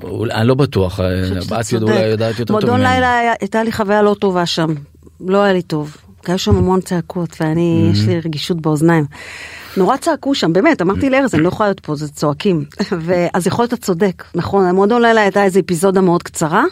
[0.03, 1.05] אולי- אני לא בטוח אה,
[1.77, 2.05] את אולי.
[2.05, 2.81] יודעת יותר טוב מועדון.
[2.81, 4.73] לילה היה- הייתה לי חוויה לא טובה שם.
[5.21, 5.97] לא היה לי טוב.
[6.27, 7.97] היו שם המון צעקות, ואני, Mm-hmm.
[7.97, 9.05] יש לי רגישות באוזניים.
[9.77, 12.65] נורא צעקו שם, באמת, אמרתי לארז, אני לא יכולה להיות פה, זה צועקים.
[13.05, 16.63] ואז יכול להיות אתה צודק, נכון, המועדון לילה הייתה איזו אפיזודה מאוד קצרה.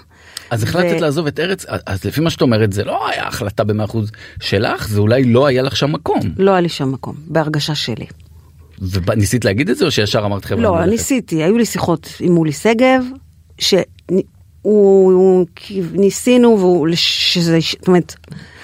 [0.52, 3.64] אז החלטת ו- לעזוב את ארץ אז לפי מה שאת אומרת זה לא היה החלטה
[3.64, 4.12] במאה אחוז
[4.42, 8.06] שלך זה אולי לא היה לך שם מקום לא היה לי שם מקום, בהרגשה שלי.
[8.82, 10.92] וניסית להגיד את זה או שישר אמרת חבר'ה לא, אני הולכת"?
[10.92, 13.04] ניסיתי, היו לי שיחות עם מולי שגב,
[13.58, 15.46] שהוא,
[15.92, 18.16] ניסינו, והוא, שזה, זאת אומרת,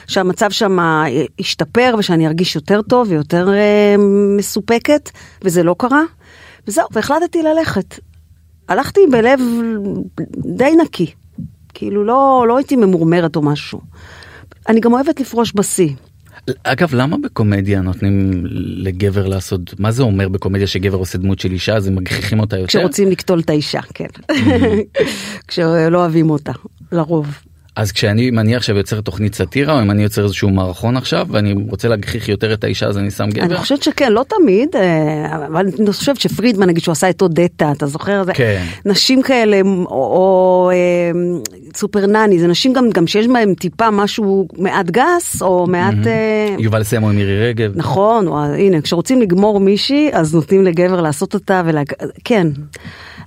[0.07, 0.77] שהמצב שם
[1.39, 3.95] ישתפר ושאני ארגיש יותר טוב ויותר אה,
[4.37, 5.09] מסופקת,
[5.41, 6.01] וזה לא קרה.
[6.67, 7.99] וזהו, והחלטתי ללכת.
[8.69, 9.39] הלכתי בלב
[10.57, 11.13] די נקי,
[11.77, 13.81] כאילו לא, לא הייתי ממורמרת או משהו.
[14.69, 15.89] אני גם אוהבת לפרוש בשיא.
[16.63, 18.43] אגב למה בקומדיה נותנים
[18.83, 22.57] לגבר לעשות מה זה אומר בקומדיה שגבר עושה דמות של אישה אז הם מגחיכים אותה
[22.57, 24.07] יותר כשרוצים לקטול את האישה, כן.
[25.47, 26.51] כשלא אוהבים אותה,
[26.91, 27.39] לרוב.
[27.77, 31.55] אז כשאני מניח שאני יוצר תוכנית סאטירה או אם אני יוצר איזשהו מערכון עכשיו ואני
[31.69, 33.43] רוצה להגחיך יותר את האישה אז אני שם גבר.
[33.45, 37.71] אני חושבת שכן, לא תמיד, אה, אבל אני חושבת שפרידמן, נגיד שהוא עשה את אודטה,
[37.71, 38.23] אתה זוכר?
[38.23, 38.63] זה- כן.
[38.85, 41.11] נשים כאלה, או, או אה,
[41.75, 46.07] סופרנני, זה נשים גם, גם שיש בהם טיפה משהו מעט גס, או מעט...
[46.07, 47.71] אה, יובל סמו עם מירי רגב.
[47.75, 51.81] נכון, או, הנה, כשרוצים לגמור מישהי, אז נותנים לגבר לעשות אותה, ולה...
[52.23, 52.47] כן.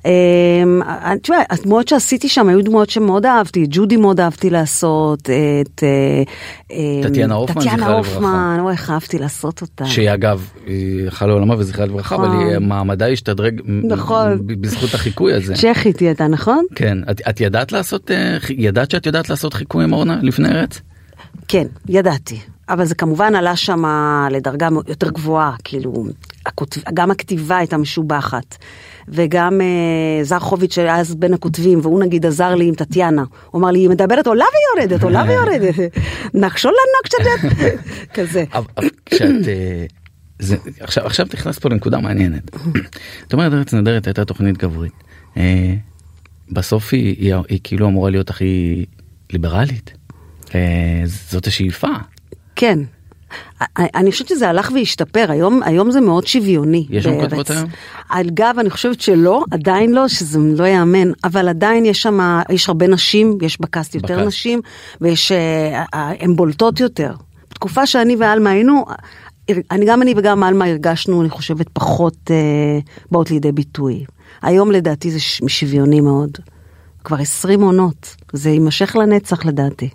[0.04, 5.82] אמ, אה, תשמע, הדמויות שעשיתי שם היו דמויות שמאוד אהבתי, ג'ודי מאוד אהבתי לעשות, את...
[5.82, 6.22] אה,
[6.70, 7.96] אמ, טטיאנה הופמן, זכרה טטיאנה.
[7.96, 9.86] הופמן, אוי, איך אהבתי לעשות אותה.
[9.86, 12.46] שהיא אגב היא הלכה לעולמה וזכרה לברכה אבל נכון.
[12.46, 14.38] היא מעמדה השתדרג נכון.
[14.46, 15.54] בזכות החיקוי הזה.
[15.54, 16.64] צ'כית היא הייתה, נכון?
[16.74, 16.98] כן
[17.28, 20.80] את, ידעת לעשות אה, ידעת שאת יודעת לעשות חיקוי עם אורנה לפני ארץ?
[21.48, 22.38] כן, ידעתי.
[22.70, 23.84] אבל זה כמובן עלה שם
[24.30, 26.04] לדרגה יותר גבוהה, כאילו,
[26.46, 28.56] הכותב, גם הכתיבה הייתה משובחת.
[29.08, 33.24] וגם אה, זרחוביץ' שהיה אז בין הכותבים, והוא נגיד עזר לי עם טטיאנה.
[33.50, 34.44] הוא אמר לי, היא מדברת, עולה
[34.76, 35.74] ויורדת, עולה ויורדת.
[36.34, 37.58] נחשול לה נקשת,
[38.14, 38.44] כזה.
[39.06, 39.84] כשאת אה,
[40.38, 42.50] זה, עכשיו עכשיו את נכנסת פה לנקודה מעניינת.
[43.26, 44.92] את אומרת ארץ נהדרת הייתה תוכנית גברית.
[45.36, 45.74] אה,
[46.50, 48.84] בסוף היא, היא, היא כאילו אמורה להיות הכי
[49.32, 49.92] ליברלית.
[50.54, 51.88] אה, זאת השאיפה.
[52.60, 52.78] כן.
[53.78, 56.86] אני חושבת שזה הלך והשתפר, היום, היום זה מאוד שוויוני.
[56.90, 57.20] יש שם.
[57.20, 57.64] כותבות היום?
[58.08, 62.86] אגב, אני חושבת שלא, עדיין לא, שזה לא ייאמן, אבל עדיין יש שם, יש הרבה
[62.86, 64.26] נשים, יש בקאסט יותר בקאסט.
[64.26, 64.60] נשים,
[65.00, 67.14] ויש, אה, אה, הן בולטות יותר.
[67.50, 68.84] בתקופה שאני ואלמה היינו,
[69.70, 72.78] אני גם אני וגם עלמה הרגשנו, אני חושבת, פחות אה,
[73.10, 74.04] באות לידי ביטוי.
[74.42, 76.30] היום לדעתי זה שוויוני מאוד.
[77.04, 79.88] כבר 20 עונות, זה יימשך לנצח לדעתי.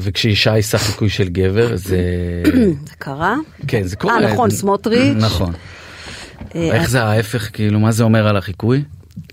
[0.00, 2.00] וכשאישה יישא חיקוי של גבר זה
[2.88, 3.36] זה קרה?
[3.68, 5.16] כן זה קורה אה, נכון, סמוטריץ'.
[5.16, 5.52] נכון
[6.54, 8.82] אה, איך זה ההפך כאילו מה זה אומר על החיקוי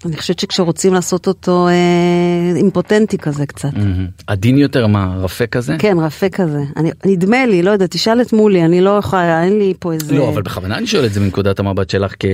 [0.05, 1.73] אני חושבת שכשרוצים לעשות אותו אה,
[2.55, 3.69] אימפוטנטי כזה קצת.
[3.73, 4.07] מהמם.
[4.27, 6.59] עדין יותר מה רפה כזה כן, רפה כזה.
[6.77, 10.15] אני, נדמה לי, לא יודעת, תשאל את מולי, אני לא יכולה, אין לי פה איזה...
[10.15, 12.25] לא אבל בכוונה אני שואל את זה מנקודת המבט שלך כ-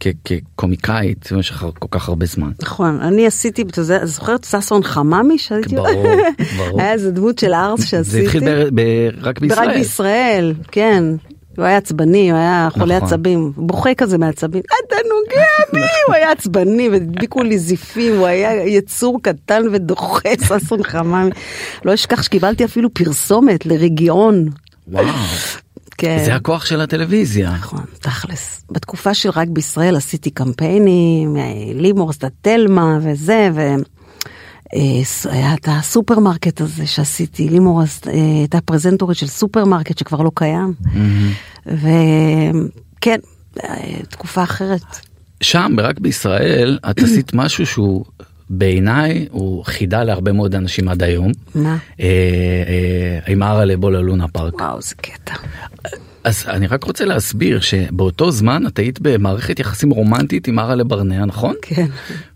[0.00, 2.50] כ- כקומיקאית במשך כל כך הרבה זמן.
[2.62, 5.38] נכון, אני עשיתי, אתה יודע, זוכרת ששון חממי?
[5.38, 5.74] שהייתי...
[5.76, 6.06] ברור,
[6.58, 6.80] ברור.
[6.80, 8.02] היה איזה דמות של ארס שעשיתי.
[8.04, 9.68] זה התחיל ב- ב- רק בישראל.
[9.68, 11.04] רק בישראל, כן.
[11.60, 13.08] הוא היה עצבני, הוא היה חולה נכון.
[13.08, 18.66] עצבים, בוכה כזה מעצבים, אתה נוגע בי, הוא היה עצבני והדביקו לי זיפים, הוא היה
[18.66, 21.30] יצור קטן ודוחה, ששון חממי.
[21.84, 24.48] לא אשכח שקיבלתי אפילו פרסומת לרגיעון.
[24.88, 25.04] וואו.
[25.98, 26.22] כן.
[26.24, 27.50] זה הכוח של הטלוויזיה.
[27.50, 28.64] נכון, תכלס.
[28.70, 31.42] בתקופה של רק בישראל עשיתי קמפיינים, אה,
[31.74, 37.86] לימור עשתה תלמה וזה, והיה את הסופרמרקט הזה שעשיתי, לימור אה,
[38.38, 40.72] הייתה פרזנטורית של סופרמרקט שכבר לא קיים.
[41.66, 43.20] וכן,
[44.08, 44.82] תקופה אחרת.
[45.40, 48.04] שם רק בישראל את עשית משהו שהוא
[48.50, 51.32] בעיניי הוא חידה להרבה מאוד אנשים עד היום.
[51.54, 51.76] מה?
[52.00, 54.54] אה, אה, עם ארה לבוא ללונה פארק.
[54.54, 55.34] וואו, זה קטע.
[56.24, 61.24] אז אני רק רוצה להסביר שבאותו זמן את היית במערכת יחסים רומנטית עם ארה לברנע
[61.24, 61.54] נכון?
[61.62, 61.86] כן.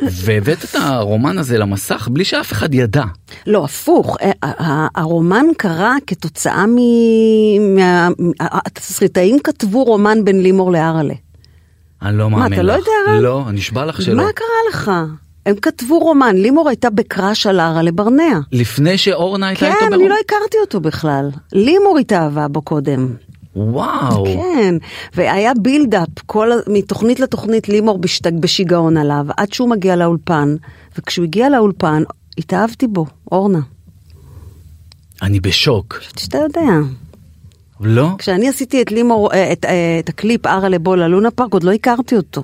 [0.03, 3.05] והבאת את הרומן הזה למסך בלי שאף אחד ידע.
[3.47, 4.17] לא, הפוך,
[4.95, 6.77] הרומן קרה כתוצאה מ...
[7.77, 8.09] מה-
[8.41, 11.15] התסריטאים כתבו רומן בין לימור לארלה.
[12.03, 12.59] אני לא מה, מאמין לך.
[12.59, 13.21] אתה לא יודע?
[13.23, 14.17] לא, נשבע לך שלא.
[14.25, 14.91] מה קרה לך?
[15.47, 18.39] הם כתבו רומן, לימור הייתה בקראש על ארה לברנע.
[18.53, 20.09] לפני שאורנה הייתה כן, איתו אני ברומן?
[20.09, 21.31] לא הכרתי אותו בכלל.
[21.53, 23.09] לימור התאהבה בו קודם.
[23.57, 24.25] וואו.
[24.25, 24.75] כן,
[25.15, 30.55] והיה build-up, כל, מתוכנית לתוכנית לימור בשת, בשיגעון עליו, עד שהוא מגיע לאולפן,
[30.99, 32.03] וכשהוא הגיע לאולפן,
[32.39, 33.61] התאהבתי בו, אורנה.
[35.23, 36.01] אני בשוק.
[36.17, 36.73] שאתה יודע.
[37.81, 38.09] לא?
[38.19, 41.73] כשאני עשיתי את לימור, אה, את, אה, את הקליפ ארה לבוא ללונה פארק, עוד לא
[41.73, 42.43] הכרתי אותו.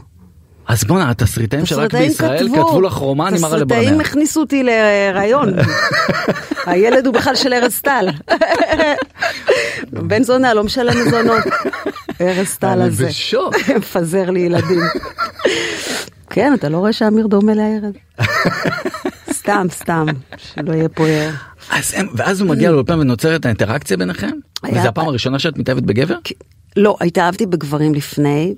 [0.68, 3.80] אז בואנה, התסריטאים של רק בישראל כתבו לך רומן עם אראל'ה ברנע.
[3.80, 5.52] תסריטאים הכניסו אותי להיריון.
[6.66, 8.08] הילד הוא בכלל של ארז טל.
[9.92, 11.44] בן זונה לא משלם מזונות.
[12.20, 13.06] ארז טל אני הזה.
[13.06, 13.54] בשוק.
[13.78, 14.80] מפזר לי ילדים.
[16.30, 17.94] כן, אתה לא רואה שאמיר דומה לארז?
[19.32, 21.04] סתם, סתם, שלא יהיה פה...
[21.70, 24.30] אז הם, ואז הוא מגיע לאולפן ונוצרת האינטראקציה ביניכם?
[24.72, 26.16] וזה הפעם הראשונה שאת מתאהבת בגבר?
[26.76, 28.54] לא, התאהבתי בגברים לפני,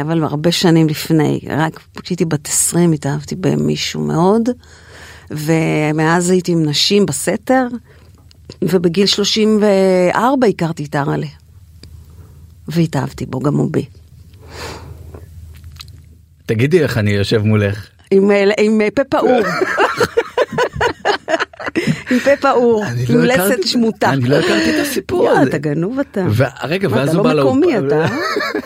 [0.00, 1.40] אבל הרבה שנים לפני.
[1.48, 4.48] רק כשהייתי בת 20 התאהבתי במישהו מאוד,
[5.30, 7.66] ומאז הייתי עם נשים בסתר,
[8.62, 11.26] ובגיל 34 הכרתי את ארלה.
[12.68, 13.84] והתאהבתי בו, גם הוא בי.
[16.46, 17.86] תגידי איך אני יושב מולך.
[18.10, 19.40] עם, אה, עם אה, פה פעור.
[22.10, 24.10] עם פה פעור, עם לא לסת שמוטה.
[24.10, 25.42] אני לא הכרתי את הסיפור הזה.
[25.42, 26.26] אתה גנוב אתה.
[26.36, 27.86] ורגע, מה, ואז אתה הוא לא בא מקומי, לאולפן.
[28.04, 28.14] אתה?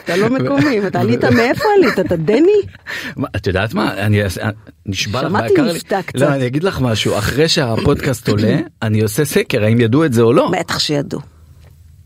[0.05, 2.01] אתה לא מקומי, אתה עלית מאיפה עלית?
[2.01, 2.53] אתה דני?
[3.37, 4.21] את יודעת מה אני
[4.87, 6.21] נשבע לך שמעתי לי- מבטא קצת.
[6.21, 10.23] לא אני אגיד לך משהו אחרי שהפודקאסט עולה אני עושה סקר האם ידעו את זה
[10.23, 10.51] או לא.
[10.59, 11.21] בטח שידעו.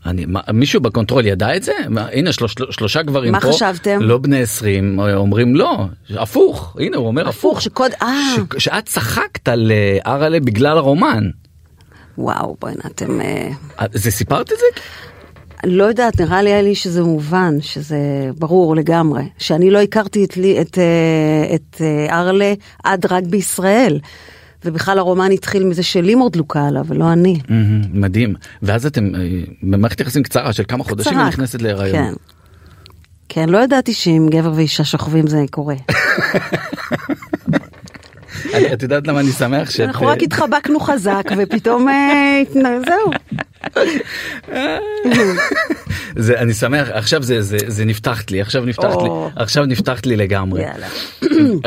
[0.07, 1.73] אני, מה, מישהו בקונטרול ידע את זה?
[1.89, 4.01] מה, הנה שלוש, שלושה גברים מה פה, חשבתם?
[4.01, 7.91] לא בני 20, אומרים לא, הפוך, הנה הוא אומר הפוך, שקוד...
[8.01, 11.23] אה, ש, שאת צחקת על אה, אראלה בגלל הרומן.
[12.17, 13.21] וואו, בוא'נה, אתם...
[13.21, 14.81] אה, אה, זה סיפרת את זה?
[15.63, 17.97] לא יודעת, נראה לי לי שזה מובן, שזה
[18.37, 19.23] ברור לגמרי.
[19.37, 20.77] שאני לא הכרתי את, את,
[21.55, 23.99] את ארלה עד רק בישראל.
[24.65, 27.39] ובכלל הרומן התחיל מזה שלימור דלוקה עליו, ולא אני.
[27.93, 28.35] מדהים.
[28.61, 29.19] ואז אתם אה,
[29.63, 31.17] במערכת יחסים קצרה של כמה חודשים.
[31.17, 31.91] היא נכנסת להיריון.
[31.91, 32.13] כן.
[33.29, 35.75] כן, לא ידעתי שאם גבר ואישה שוכבים זה קורה.
[38.73, 39.87] את יודעת למה אני שמח שאת...
[39.87, 43.11] אנחנו רק התחבקנו חזק, ופתאום אה, זהו.
[46.17, 49.09] זה אני שמח עכשיו זה זה זה נפתחת לי עכשיו נפתחת לי.
[49.35, 50.63] עכשיו נפתחת לי לגמרי.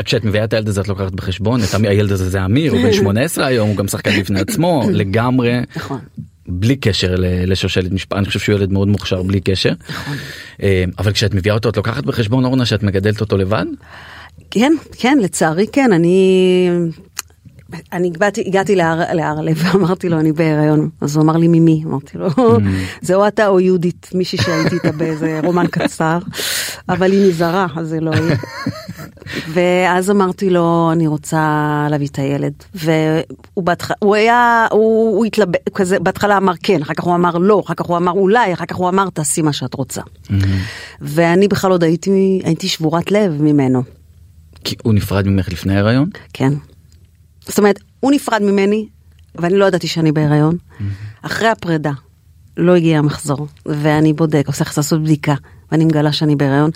[0.05, 2.93] כשאת מביאה את הילד הזה את לוקחת בחשבון את הילד הזה זה אמיר הוא בן
[2.93, 5.99] 18 היום הוא גם שחקן בפני עצמו לגמרי נכון.
[6.47, 9.73] בלי קשר לשושלת משפחה אני חושב שהוא ילד מאוד מוכשר בלי קשר.
[9.89, 10.15] נכון.
[10.63, 13.65] אה, אבל כשאת מביאה אותו את לוקחת בחשבון אורנה שאת מגדלת אותו לבד?
[14.51, 16.69] כן, כן, לצערי כן, אני...
[17.93, 22.17] אני באתי, הגעתי להר- להרלב ואמרתי לו אני בהיריון אז הוא אמר לי ממי אמרתי
[22.17, 22.27] לו
[23.01, 26.17] זה או אתה או יהודית מישהי שהייתי איתה באיזה רומן קצר
[26.89, 28.35] אבל היא נזהרה אז זה לא יהיה.
[29.53, 31.39] ואז אמרתי לו, אני רוצה
[31.89, 32.53] להביא את הילד.
[32.73, 33.23] והוא
[33.63, 37.61] בהתחלה, הוא היה, הוא, הוא התלבט, כזה, בהתחלה אמר כן, אחר כך הוא אמר לא,
[37.65, 40.01] אחר כך הוא אמר אולי, אחר כך הוא אמר תעשי מה שאת רוצה.
[41.01, 43.83] ואני בכלל עוד הייתי, הייתי שבורת לב ממנו,
[44.63, 46.09] כי הוא נפרד ממך לפני ההיריון?
[46.33, 46.53] כן.
[47.47, 48.87] זאת אומרת, הוא נפרד ממני,
[49.35, 50.57] ואני לא ידעתי שאני בהיריון.
[51.21, 51.91] אחרי הפרידה,
[52.57, 55.35] לא הגיע המחזור, ואני בודק, עושה לעשות בדיקה,
[55.71, 56.71] ואני מגלה שאני בהיריון.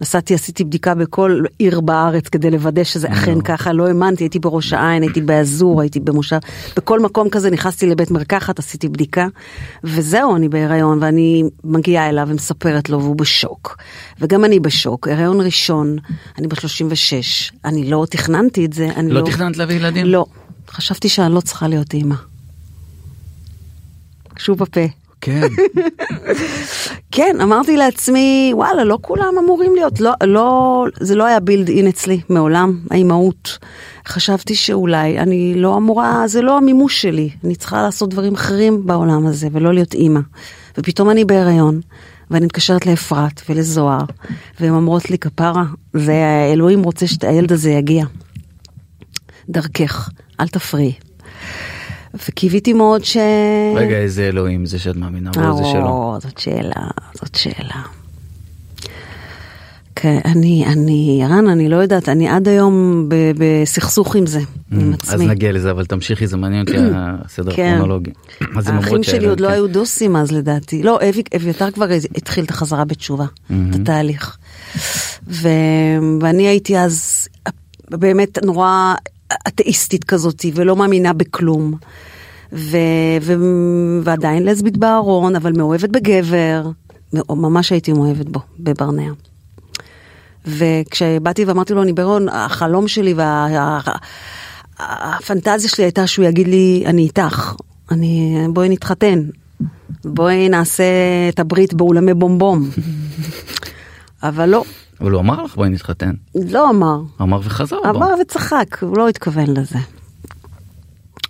[0.00, 4.72] נסעתי, עשיתי בדיקה בכל עיר בארץ כדי לוודא שזה אכן ככה, לא האמנתי, הייתי בראש
[4.72, 6.38] העין, הייתי באזור, הייתי במושב,
[6.76, 9.26] בכל מקום כזה נכנסתי לבית מרקחת, עשיתי בדיקה,
[9.84, 13.76] וזהו, אני בהיריון, ואני מגיעה אליו ומספרת לו, והוא בשוק.
[14.20, 15.96] וגם אני בשוק, הריון ראשון,
[16.38, 19.26] אני ב-36, אני לא תכננתי את זה, אני לא לא...
[19.26, 20.06] תכננת להביא ילדים?
[20.06, 20.24] לא.
[20.70, 22.14] חשבתי שאני לא צריכה להיות אימא.
[24.38, 24.80] שוב בפה.
[25.20, 25.40] כן.
[27.12, 31.86] כן, אמרתי לעצמי, וואלה, לא כולם אמורים להיות, לא, לא, זה לא היה בילד אין
[31.86, 33.58] אצלי מעולם, האימהות.
[34.08, 39.26] חשבתי שאולי אני לא אמורה, זה לא המימוש שלי, אני צריכה לעשות דברים אחרים בעולם
[39.26, 40.20] הזה ולא להיות אימא.
[40.78, 41.80] ופתאום אני בהיריון,
[42.30, 44.04] ואני מתקשרת לאפרת ולזוהר,
[44.60, 45.64] והן אומרות לי, כפרה,
[45.94, 46.14] זה
[46.52, 48.04] אלוהים רוצה שהילד הזה יגיע.
[49.48, 50.10] דרכך,
[50.40, 51.09] אל תפריעי.
[52.14, 53.16] וקיוויתי מאוד ש...
[53.76, 55.86] רגע, איזה אלוהים זה שאת מאמינה בו, זה שלו.
[55.88, 57.82] או, זאת שאלה, זאת שאלה.
[59.96, 64.40] כן, אני, אני, ערן, אני לא יודעת, אני עד היום ב- בסכסוך עם זה,
[64.72, 65.26] עם אז עצמי.
[65.26, 66.72] נגיע לזה, אבל תמשיכי, זה מעניין אותי
[67.24, 67.66] הסדר כן.
[67.74, 68.10] הכרונולוגי.
[68.56, 69.52] אז הן האחים שלי עוד לא כן.
[69.54, 70.82] היו דוסים אז לדעתי.
[70.82, 71.86] לא, אבי- אביתר כבר
[72.16, 74.36] התחיל את החזרה בתשובה, את התהליך.
[75.28, 75.48] ו...
[76.20, 77.28] ואני הייתי אז
[77.90, 78.94] באמת נורא
[79.48, 81.74] אתאיסטית כזאתי, ולא מאמינה בכלום.
[82.52, 82.76] ו...
[83.22, 83.34] ו...
[84.02, 86.70] ועדיין לסבית בארון, אבל מאוהבת בגבר.
[87.30, 89.12] ממש הייתי מאוהבת בו, בברנע.
[90.46, 93.14] וכשבאתי ואמרתי לו, אני בהיריון, החלום שלי
[94.78, 97.54] והפנטזיה שלי הייתה שהוא יגיד לי, אני איתך,
[97.90, 99.22] אני, בואי נתחתן,
[100.04, 100.84] בואי נעשה
[101.28, 102.70] את הברית באולמי בומבום.
[104.22, 104.64] אבל לא,
[105.00, 106.12] אבל הוא אמר לך בואי נתחתן.
[106.34, 107.00] לא אמר.
[107.20, 107.90] אמר וחזר בו.
[107.90, 109.78] אמר וצחק, הוא לא התכוון לזה.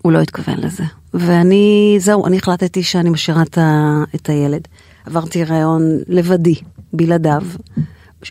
[0.03, 0.85] הוא לא התכוון לזה.
[1.15, 4.69] ואני, זהו, אני החלטתי שאני משאירה את, ה, את הילד.
[5.07, 6.55] עברתי הריון לבדי,
[6.93, 7.43] בלעדיו.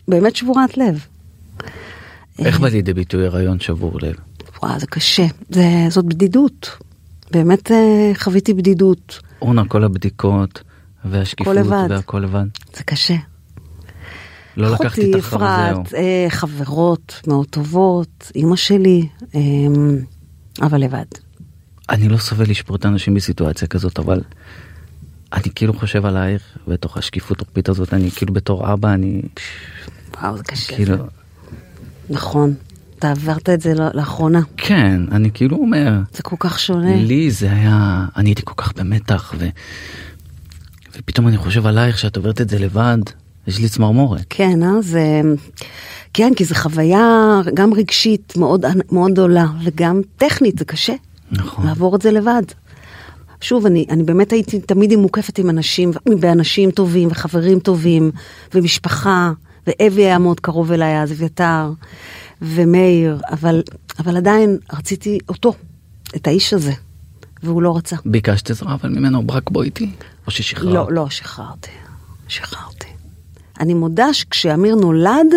[0.08, 1.06] באמת שבורת לב.
[2.38, 4.14] איך בא לידי ביטוי הריון שבור לב?
[4.62, 5.26] וואו, זה קשה.
[5.48, 6.70] זה, זאת בדידות.
[7.30, 9.20] באמת אה, חוויתי בדידות.
[9.42, 10.62] אורנה, כל הבדיקות
[11.04, 11.86] והשקיפות לבד.
[11.90, 12.44] והכל לבד.
[12.76, 13.16] זה קשה.
[14.56, 15.82] לא לקחתי אחותי, את החרא, זהו.
[15.82, 19.40] אפרת, אה, חברות מאוד טובות, אימא שלי, אה,
[20.62, 21.04] אבל לבד.
[21.90, 24.20] אני לא סובל לשפוט את האנשים בסיטואציה כזאת, אבל
[25.32, 29.22] אני כאילו חושב עלייך, בתוך השקיפות הרפית הזאת, אני כאילו בתור אבא, אני
[30.20, 30.76] וואו, זה קשה.
[30.76, 30.96] כאילו,
[32.10, 32.54] נכון.
[32.98, 34.40] אתה עברת את זה לא- לאחרונה.
[34.56, 36.96] כן, אני כאילו אומר, זה כל כך שונה.
[36.96, 39.48] לי זה היה, אני הייתי כל כך במתח, ו...
[40.96, 42.98] ופתאום אני חושב עלייך שאת עוברת את זה לבד,
[43.46, 44.24] יש לי צמרמורת.
[44.30, 44.82] כן, אה?
[44.82, 45.20] זה...
[46.14, 50.94] כן, כי זו חוויה גם רגשית מאוד, מאוד גדולה, וגם טכנית, זה קשה.
[51.32, 51.66] נכון.
[51.66, 52.42] לעבור את זה לבד.
[53.40, 58.10] שוב, אני, אני באמת הייתי תמיד מוקפת עם אנשים, באנשים טובים וחברים טובים,
[58.54, 59.32] ומשפחה,
[59.66, 61.72] ואבי היה מאוד קרוב אליי אז, אביתר,
[62.42, 63.62] ומאיר, אבל,
[63.98, 65.54] אבל עדיין רציתי אותו,
[66.16, 66.72] את האיש הזה,
[67.42, 67.96] והוא לא רצה.
[68.04, 69.90] ביקשת עזרה, אבל ממנו רק בוא איתי,
[70.26, 70.74] או ששחררת.
[70.74, 71.70] לא, לא, שחררתי.
[72.28, 72.79] שחררתי.
[73.60, 75.34] אני מודה שכשאמיר נולד,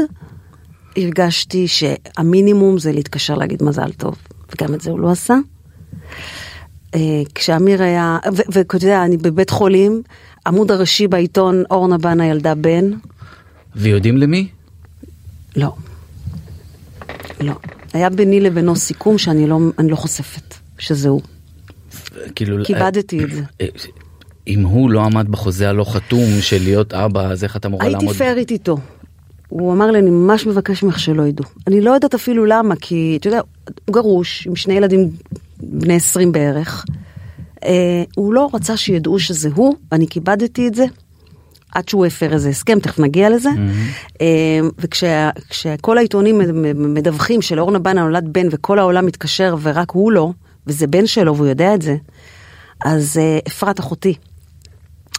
[0.98, 4.16] הרגשתי שהמינימום זה להתקשר להגיד מזל טוב,
[4.52, 5.36] וגם את זה הוא לא עשה.
[6.96, 7.00] אה,
[7.36, 8.18] כשאמיר היה,
[8.52, 10.02] ואתה יודע, אני בבית חולים,
[10.48, 12.92] עמוד הראשי בעיתון אורנה בנה ילדה בן,
[13.76, 14.48] ויודעים למי?
[15.56, 15.76] לא.
[17.42, 17.54] לא.
[17.94, 21.22] היה ביני לבינו סיכום שאני לא, לא חושפת, שזה הוא.
[22.36, 22.66] כאילו...
[22.66, 23.42] כיבדתי את זה.
[24.48, 28.00] אם הוא לא עמד בחוזה הלא חתום של להיות אבא, אז איך אתה אמורה הייתי
[28.00, 28.16] לעמוד?
[28.16, 28.78] פיירית איתו.
[29.50, 31.46] הוא אמר לי, אני ממש מבקש ממך שלא ידעו.
[31.68, 33.40] אני לא יודעת אפילו למה, כי אתה יודע,
[33.86, 35.10] הוא גרוש, עם שני ילדים
[35.60, 36.86] בני 20 בערך.
[37.64, 40.86] אה, הוא לא רצה שידעו שזה הוא, ואני כיבדתי את זה,
[41.76, 43.50] עד שהוא הפר איזה הסכם, תכף נגיע לזה.
[44.22, 46.42] אה, וכשכל העיתונים
[46.76, 50.32] מדווחים שלאורנה בנה נולד בן וכל העולם מתקשר ורק הוא לא,
[50.68, 51.96] וזה בן שלו והוא יודע את זה,
[52.86, 54.14] אז אה, אפרת אחותי,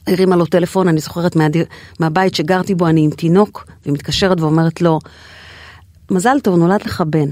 [0.07, 1.65] הרימה לו טלפון, אני זוכרת מהדיר,
[2.01, 4.99] מהבית שגרתי בו, אני עם תינוק, והיא מתקשרת ואומרת לו,
[6.11, 7.29] מזל טוב, נולד לך בן.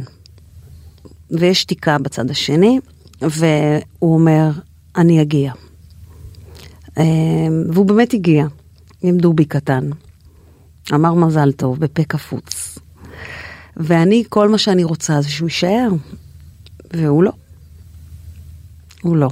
[1.30, 2.80] ויש שתיקה בצד השני,
[3.22, 4.50] והוא אומר,
[4.96, 5.52] אני אגיע.
[6.98, 7.04] אה,
[7.72, 8.46] והוא באמת הגיע,
[9.02, 9.90] עם דובי קטן.
[10.94, 12.78] אמר מזל טוב, בפה קפוץ.
[13.76, 15.88] ואני, כל מה שאני רוצה זה שהוא יישאר,
[16.92, 17.32] והוא לא.
[19.02, 19.28] הוא לא.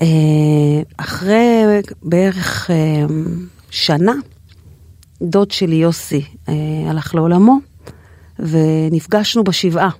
[0.00, 0.06] אה,
[0.96, 1.62] אחרי
[2.02, 2.76] בערך אה,
[3.70, 4.12] שנה,
[5.22, 6.54] דוד שלי יוסי אה,
[6.86, 7.58] הלך לעולמו,
[8.38, 9.90] ונפגשנו בשבעה,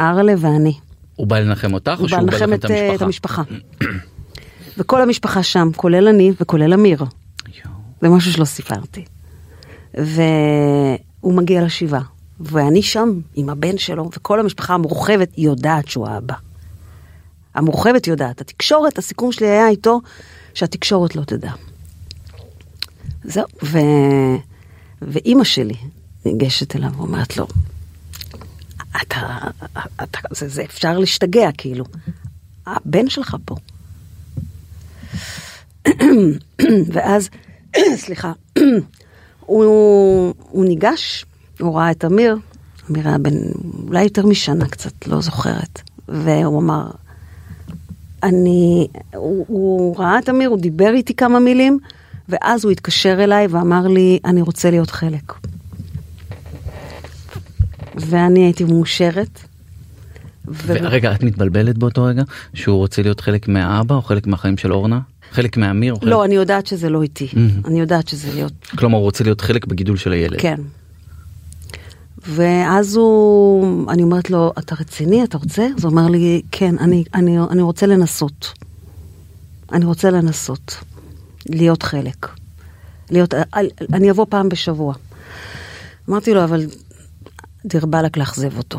[0.00, 0.74] ארלה ואני.
[1.16, 3.42] הוא בא לנחם אותך או שהוא בא לנחם את, את המשפחה.
[4.78, 7.04] וכל המשפחה שם, כולל אני וכולל אמיר.
[8.02, 9.04] זה משהו שלא סיפרתי.
[9.94, 12.02] והוא מגיע לשבעה,
[12.40, 16.34] ואני שם עם הבן שלו, וכל המשפחה המורחבת יודעת שהוא האבא.
[17.56, 18.40] המורחבת יודעת.
[18.40, 20.00] התקשורת, הסיכום שלי היה איתו,
[20.54, 21.52] שהתקשורת לא תדע.
[23.24, 23.46] זהו.
[25.02, 25.74] ואימא שלי
[26.24, 27.46] ניגשת אליו ואומרת לו,
[29.02, 29.38] אתה,
[30.02, 31.84] אתה, זה, זה אפשר להשתגע, כאילו.
[32.66, 33.54] הבן שלך פה.
[36.92, 37.28] ואז,
[37.96, 38.32] סליחה,
[39.40, 41.24] הוא, הוא ניגש,
[41.60, 42.36] הוא ראה את אמיר,
[42.90, 43.34] אמיר היה בן
[43.88, 46.90] אולי יותר משנה קצת, לא זוכרת, והוא אמר,
[48.22, 51.78] אני, הוא, הוא ראה את אמיר, הוא דיבר איתי כמה מילים,
[52.28, 55.32] ואז הוא התקשר אליי ואמר לי, אני רוצה להיות חלק.
[57.94, 59.40] ואני הייתי מאושרת.
[60.48, 62.22] ו- רגע, את מתבלבלת באותו רגע
[62.54, 65.00] שהוא רוצה להיות חלק מהאבא או חלק מהחיים של אורנה?
[65.30, 65.94] חלק מאמיר?
[65.94, 66.08] או חלק...
[66.08, 67.28] לא, אני יודעת שזה לא איתי.
[67.32, 67.68] Mhm.
[67.68, 70.40] אני יודעת שזה להיות כלומר הוא רוצה להיות חלק בגידול של הילד.
[70.40, 70.60] כן.
[72.28, 75.68] ואז הוא, אני אומרת לו, אתה רציני, אתה רוצה?
[75.76, 78.52] אז הוא אומר לי, כן, אני, אני, אני רוצה לנסות.
[79.72, 80.76] אני רוצה לנסות
[81.48, 82.26] להיות חלק.
[83.10, 83.34] להיות,
[83.92, 84.94] אני אבוא פעם בשבוע.
[86.08, 86.66] אמרתי לו, אבל
[87.66, 88.78] דיר באלק לאכזב אותו.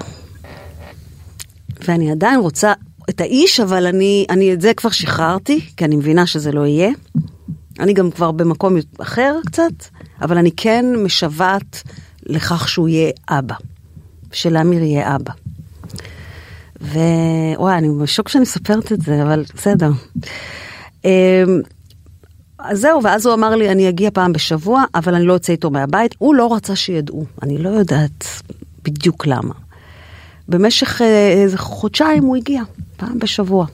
[1.88, 2.74] ואני עדיין רוצה
[3.10, 6.90] את האיש, אבל אני, אני את זה כבר שחררתי, כי אני מבינה שזה לא יהיה.
[7.80, 9.74] אני גם כבר במקום אחר קצת,
[10.22, 11.84] אבל אני כן משוועת
[12.28, 13.56] לכך שהוא יהיה אבא.
[14.32, 15.34] שלאמיר יהיה אבא.
[16.82, 19.92] ווואי, אני בשוק שאני מספרת את זה, אבל בסדר.
[21.06, 21.10] אמ,
[22.60, 25.70] אז זהו, ואז הוא אמר לי, אני אגיע פעם בשבוע, אבל אני לא אצא איתו
[25.70, 26.16] מהבית.
[26.18, 28.26] הוא לא רצה שידעו, אני לא יודעת
[28.84, 29.54] בדיוק למה.
[30.48, 32.62] במשך אה, איזה חודשיים הוא הגיע,
[32.98, 33.66] פעם בשבוע.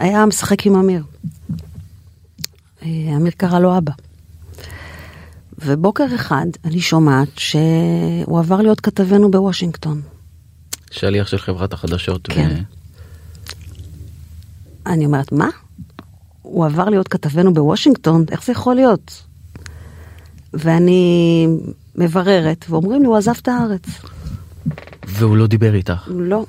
[0.00, 1.02] היה משחק עם אמיר.
[2.82, 3.92] אה, אמיר קרא לו אבא.
[5.58, 10.02] ובוקר אחד אני שומעת שהוא עבר להיות כתבנו בוושינגטון.
[10.90, 12.26] שליח של חברת החדשות.
[12.26, 12.62] כן.
[14.86, 15.48] אני אומרת, מה?
[16.42, 18.24] הוא עבר להיות כתבנו בוושינגטון?
[18.30, 19.22] איך זה יכול להיות?
[20.52, 21.46] ואני
[21.96, 23.82] מבררת, ואומרים לי, הוא עזב את הארץ.
[25.06, 26.08] והוא לא דיבר איתך.
[26.08, 26.46] לא.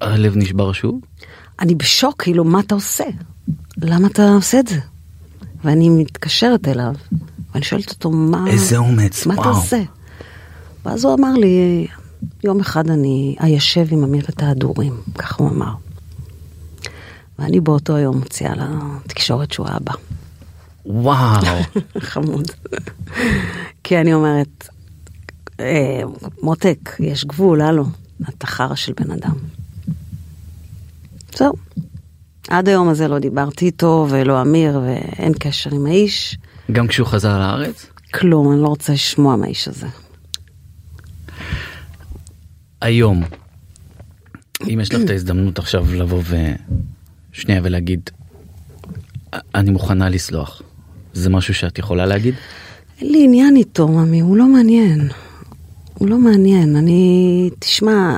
[0.00, 1.00] הלב נשבר שוב?
[1.60, 3.04] אני בשוק, כאילו, מה אתה עושה?
[3.78, 4.78] למה אתה עושה את זה?
[5.64, 6.94] ואני מתקשרת אליו,
[7.54, 8.44] ואני שואלת אותו, מה...
[8.46, 9.56] איזה אומץ, מה אתה וואו.
[9.56, 9.82] עושה?
[10.84, 11.86] ואז הוא אמר לי,
[12.44, 15.72] יום אחד אני איישב עם אמיר את ההדורים, ככה הוא אמר.
[17.38, 19.92] ואני באותו יום מוציאה לתקשורת שהוא האבא.
[20.86, 21.42] וואו.
[21.98, 22.50] חמוד.
[23.84, 24.68] כי אני אומרת,
[25.60, 26.00] אה,
[26.42, 27.84] מותק, יש גבול, הלו,
[28.28, 29.34] אתה חרא של בן אדם.
[31.36, 31.52] זהו.
[32.48, 36.38] עד היום הזה לא דיברתי איתו ולא אמיר ואין קשר עם האיש.
[36.72, 37.86] גם כשהוא חזר לארץ?
[38.14, 39.86] כלום, אני לא רוצה לשמוע מהאיש הזה.
[42.80, 43.22] היום,
[44.68, 46.22] אם יש לך את ההזדמנות עכשיו לבוא
[47.32, 48.10] ושנייה ולהגיד,
[49.54, 50.62] אני מוכנה לסלוח,
[51.12, 52.34] זה משהו שאת יכולה להגיד?
[53.00, 55.08] אין לי עניין איתו, ממי, הוא לא מעניין.
[55.94, 56.76] הוא לא מעניין.
[56.76, 58.16] אני, תשמע,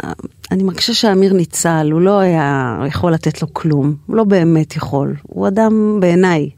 [0.51, 3.95] אני מרגישה שאמיר ניצל, הוא לא היה יכול לתת לו כלום.
[4.07, 5.17] הוא לא באמת יכול.
[5.23, 6.51] הוא אדם בעיניי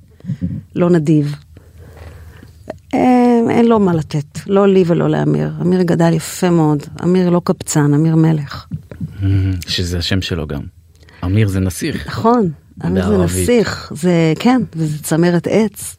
[0.75, 1.35] לא נדיב.
[2.93, 5.53] אין, אין לו מה לתת, לא לי ולא לאמיר.
[5.63, 6.83] אמיר גדל יפה מאוד.
[7.03, 8.67] אמיר לא קבצן, אמיר מלך.
[9.69, 10.61] שזה השם שלו גם.
[11.25, 12.07] אמיר זה נסיך.
[12.07, 12.51] נכון,
[12.87, 13.19] אמיר זה.
[13.19, 13.93] נסיך.
[13.95, 15.97] זה, כן, וזה צמרת עץ.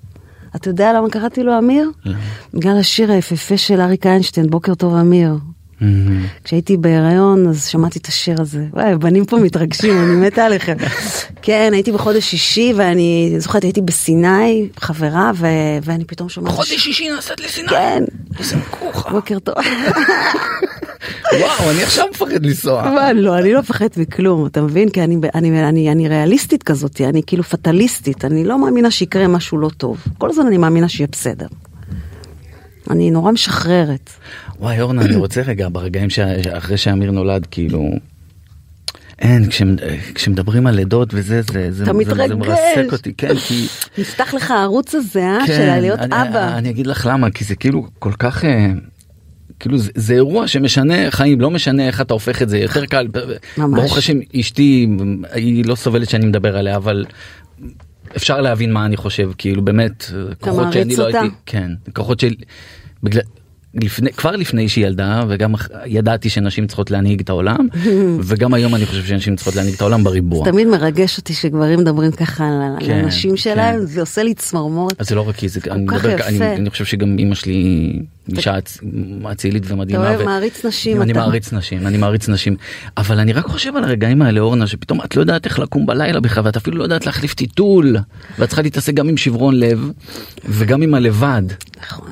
[0.56, 1.92] אתה יודע למה קראתי לו אמיר?
[2.54, 5.36] בגלל השיר היפהפה של אריק איינשטיין, בוקר טוב אמיר.
[5.82, 6.26] מהמם.
[6.44, 8.66] כשהייתי בהיריון אז שמעתי את השיר הזה.
[8.74, 10.76] וואי, בנים פה מתרגשים, אני מתה עליכם.
[11.42, 15.48] כן, הייתי בחודש שישי ואני זוכרת, הייתי בסיני, חברה, ו...
[15.84, 16.54] ואני פתאום שומעת...
[16.54, 17.68] חודש שישי נסעת לסיני.
[17.68, 18.04] כן,
[18.40, 19.10] איזה מכוחה.
[19.10, 19.56] בוקר טוב.
[21.40, 22.92] וואו, אני עכשיו מפחד לנסוע.
[23.14, 24.90] לא, אני לא מפחדת מכלום, אתה מבין?
[24.90, 29.58] כי אני, אני, אני, אני ריאליסטית כזאת, אני כאילו פטליסטית, אני לא מאמינה שיקרה משהו
[29.58, 30.04] לא טוב.
[30.18, 31.48] כל הזמן אני מאמינה שיהיה בסדר.
[32.90, 34.10] אני נורא משחררת.
[34.60, 37.92] וואי אורנה, אני רוצה רגע ברגעים שאחרי שאמיר נולד, כאילו...
[39.20, 39.82] אין, כשמ-
[40.16, 42.32] כשמדברים על לידות וזה, זה, זה, אתה זה, זה מתרגש.
[42.32, 43.68] מרסק אותי, כן, כי...
[44.02, 45.40] נפתח לך הערוץ הזה, אה?
[45.48, 46.58] כן, של להיות אני, אבא.
[46.58, 48.46] אני אגיד לך למה, כי זה כאילו כל כך...
[48.46, 48.68] אה,
[49.60, 53.08] כאילו זה, זה אירוע שמשנה חיים, לא משנה איך אתה הופך את זה, יותר קל.
[53.58, 53.80] ממש.
[53.80, 54.88] ברוך השם, אשתי,
[55.34, 57.06] היא לא סובלת שאני מדבר עליה, אבל
[58.16, 60.06] אפשר להבין מה אני חושב, כאילו באמת,
[60.40, 61.06] כוחות שאני לא?
[61.06, 62.34] הייתי, כן, כוחות של...
[63.04, 63.22] בגלל...
[63.74, 65.54] לפני, כבר לפני שהיא ילדה וגם
[65.86, 67.68] ידעתי שנשים צריכות להנהיג את העולם
[68.28, 70.46] וגם היום אני חושב שנשים צריכות להנהיג את העולם בריבוע.
[70.52, 73.86] תמיד מרגש אותי שגברים מדברים ככה על כן, הנשים שלהם, כן.
[73.86, 75.02] זה עושה לי צמרמורת.
[75.02, 76.56] אז זה לא רק כי זה, אני, מדבר, אני.
[76.56, 77.94] אני חושב שגם אימא שלי
[78.36, 78.80] אישה אצ-
[79.32, 80.04] אצילית ומדהימה.
[80.04, 81.14] אתה אוהב מעריץ נשים, אני.
[81.14, 82.56] מעריץ נשים, אני מעריץ נשים.
[82.98, 86.20] אבל אני רק חושב על הרגעים האלה אורנה שפתאום את לא יודעת איך לקום בלילה
[86.20, 87.98] בכלל ואת אפילו לא יודעת להחליף טיטול.
[88.40, 89.92] ואת צריכה להתעסק גם עם שברון לב
[90.46, 91.44] וגם עם הלבד.
[91.82, 92.08] נכון.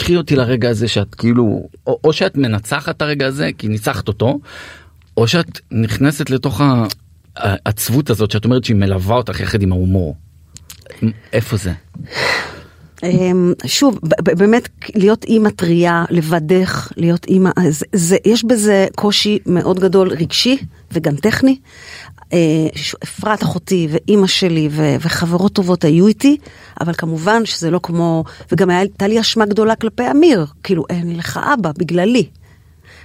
[0.00, 4.08] קחי אותי לרגע הזה שאת כאילו או, או שאת מנצחת את הרגע הזה כי ניצחת
[4.08, 4.40] אותו
[5.16, 6.60] או שאת נכנסת לתוך
[7.36, 10.16] העצבות הזאת שאת אומרת שהיא מלווה אותך יחד עם ההומור.
[11.32, 11.72] איפה זה?
[13.02, 19.80] אמ, שוב, באמת להיות אימא טריה, לבדך, להיות אימא, זה, זה, יש בזה קושי מאוד
[19.80, 20.58] גדול רגשי
[20.92, 21.58] וגם טכני.
[22.32, 22.38] אה,
[23.02, 26.36] אפרת אחותי ואימא שלי ו- וחברות טובות היו איתי,
[26.80, 31.16] אבל כמובן שזה לא כמו, וגם הייתה לי אשמה גדולה כלפי אמיר, כאילו אין לי
[31.16, 32.26] לך אבא בגללי.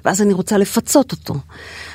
[0.06, 1.36] ואז אני רוצה לפצות אותו.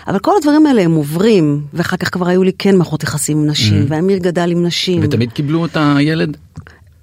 [0.09, 3.47] אבל כל הדברים האלה הם עוברים, ואחר כך כבר היו לי כן מערכות יחסים עם
[3.47, 5.01] נשים, ואמיר גדל עם נשים.
[5.03, 6.37] ותמיד קיבלו את הילד?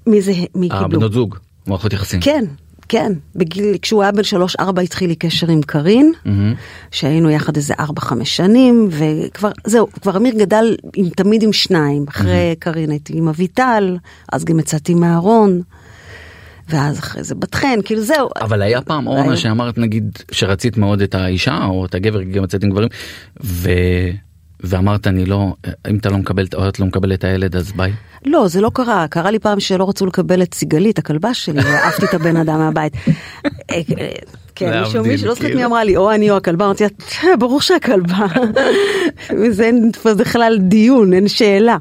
[0.08, 0.86] מי זה, מי קיבלו?
[0.86, 1.36] הבנות זוג,
[1.68, 2.20] מערכות יחסים.
[2.22, 2.46] כן,
[2.90, 3.12] כן.
[3.36, 6.54] בגיל, כשהוא היה בן שלוש ארבע התחיל לי קשר עם קארין, מהמם.
[6.92, 12.06] שהיינו יחד איזה ארבע חמש שנים, וכבר, זהו, כבר אמיר גדל עם, תמיד עם שניים.
[12.10, 13.98] אחרי קארין הייתי עם אביטל,
[14.32, 15.62] אז גם יצאתי מהארון,
[16.70, 18.30] ואז אחרי זה בת חן, כאילו זהו.
[18.42, 19.38] אבל היה פעם אורנה היה.
[19.38, 22.90] שאמרת נגיד שרצית מאוד את האישה או את הגבר גם יצאת עם גברים
[23.44, 23.70] ו...
[24.64, 25.54] ואמרת אני לא
[25.90, 27.94] אם אתה לא מקבל או את לא מקבל את הילד אז ביי.
[28.26, 29.08] לא, זה לא קרה.
[29.08, 32.94] קרה לי פעם שלא רצו לקבל את סיגלית, הכלבה שלי, ועפתי את הבן אדם מהבית.
[33.72, 33.82] אה,
[34.56, 35.68] כן, מישהו, מישהו, לא זוכרת מי כאילו.
[35.70, 36.90] אמרה לי, או אני או הכלבה, אמרתי לה,
[37.24, 38.26] "אה, ברור שהכלבה.
[39.42, 41.78] וזה אין בכלל דיון, אין שאלה.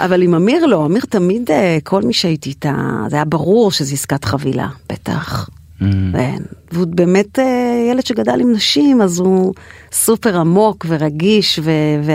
[0.00, 2.74] אבל עם אמיר לא, אמיר תמיד, אה, כל מי שהייתי איתה,
[3.08, 5.48] זה היה ברור שזה עסקת חבילה, בטח.
[5.80, 5.84] Mm.
[6.12, 6.42] כן.
[6.72, 9.54] והוא באמת אה, ילד שגדל עם נשים, אז הוא
[9.92, 12.10] סופר עמוק ורגיש, ו-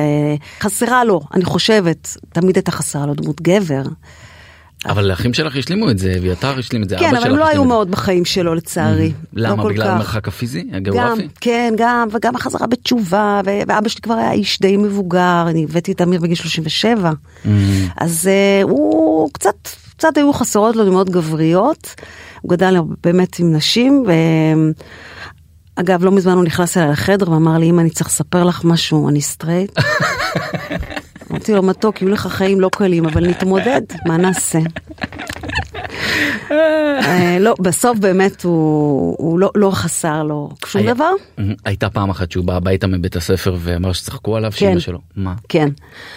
[0.60, 3.84] וחסרה לו, אני חושבת, תמיד הייתה חסרה לו דמות גבר.
[4.86, 6.98] אבל האחים שלך השלימו את זה אביתר השלים את זה.
[6.98, 7.68] כן, אבא אבל שלך הם לא היו את.
[7.68, 9.12] מאוד בחיים שלו לצערי.
[9.34, 9.92] לא למה כל בגלל כך.
[9.94, 11.28] המרחק הפיזי גם, הגיאוגרפי?
[11.42, 16.02] כן, גם, וגם החזרה בתשובה, ואבא שלי כבר היה איש די מבוגר, אני הבאתי את
[16.02, 17.12] אמיר בגיל 37.
[17.12, 17.48] Mm.
[17.98, 18.30] אז
[18.64, 21.96] אה, הוא קצת, קצת היו חסרות לו דמות גבריות,
[22.46, 24.12] הוא גדל באמת עם נשים, ו...
[25.76, 29.10] אגב, לא מזמן הוא נכנס אליי לחדר ואמר לי, אם אני צריך לספר לך משהו,
[29.10, 29.80] אני סטרייט.
[31.32, 34.60] אמרתי לו, מתוק, יהיו לך חיים לא קלים, אבל נתמודד, מה נעשה?
[36.52, 41.12] אה, לא, בסוף באמת הוא, לא, לא חסר לו שום דבר.
[41.66, 44.58] הייתה פעם אחת שהוא בא הביתה מבית הספר ואמר שצחקו עליו כן.
[44.58, 45.00] שאמא שלו.
[45.16, 45.34] מה?
[45.50, 45.70] כן.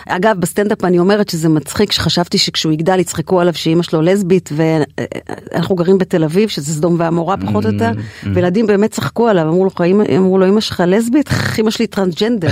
[0.09, 5.75] אגב, בסטנדאפ אני אומרת שזה מצחיק, שחשבתי שכשהוא יגדל יצחקו עליו שאימא שלו לסבית, ואנחנו
[5.77, 7.91] גרים בתל אביב, שזה סדום ועמורה פחות או יותר,
[8.35, 11.31] וילדים באמת צחקו עליו, אמרו לו, "אמא- אמרו לו, אמא שלך לסבית?
[11.61, 12.51] אמא שלי טרנסג'נדר.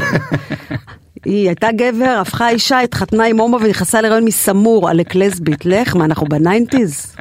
[1.26, 5.66] היא הייתה גבר, הפכה אישה, התחתנה עם הומו ונכנסה להיריון מזמור, עלק לסבית.
[5.66, 7.16] לך, מה, אנחנו ב nineties?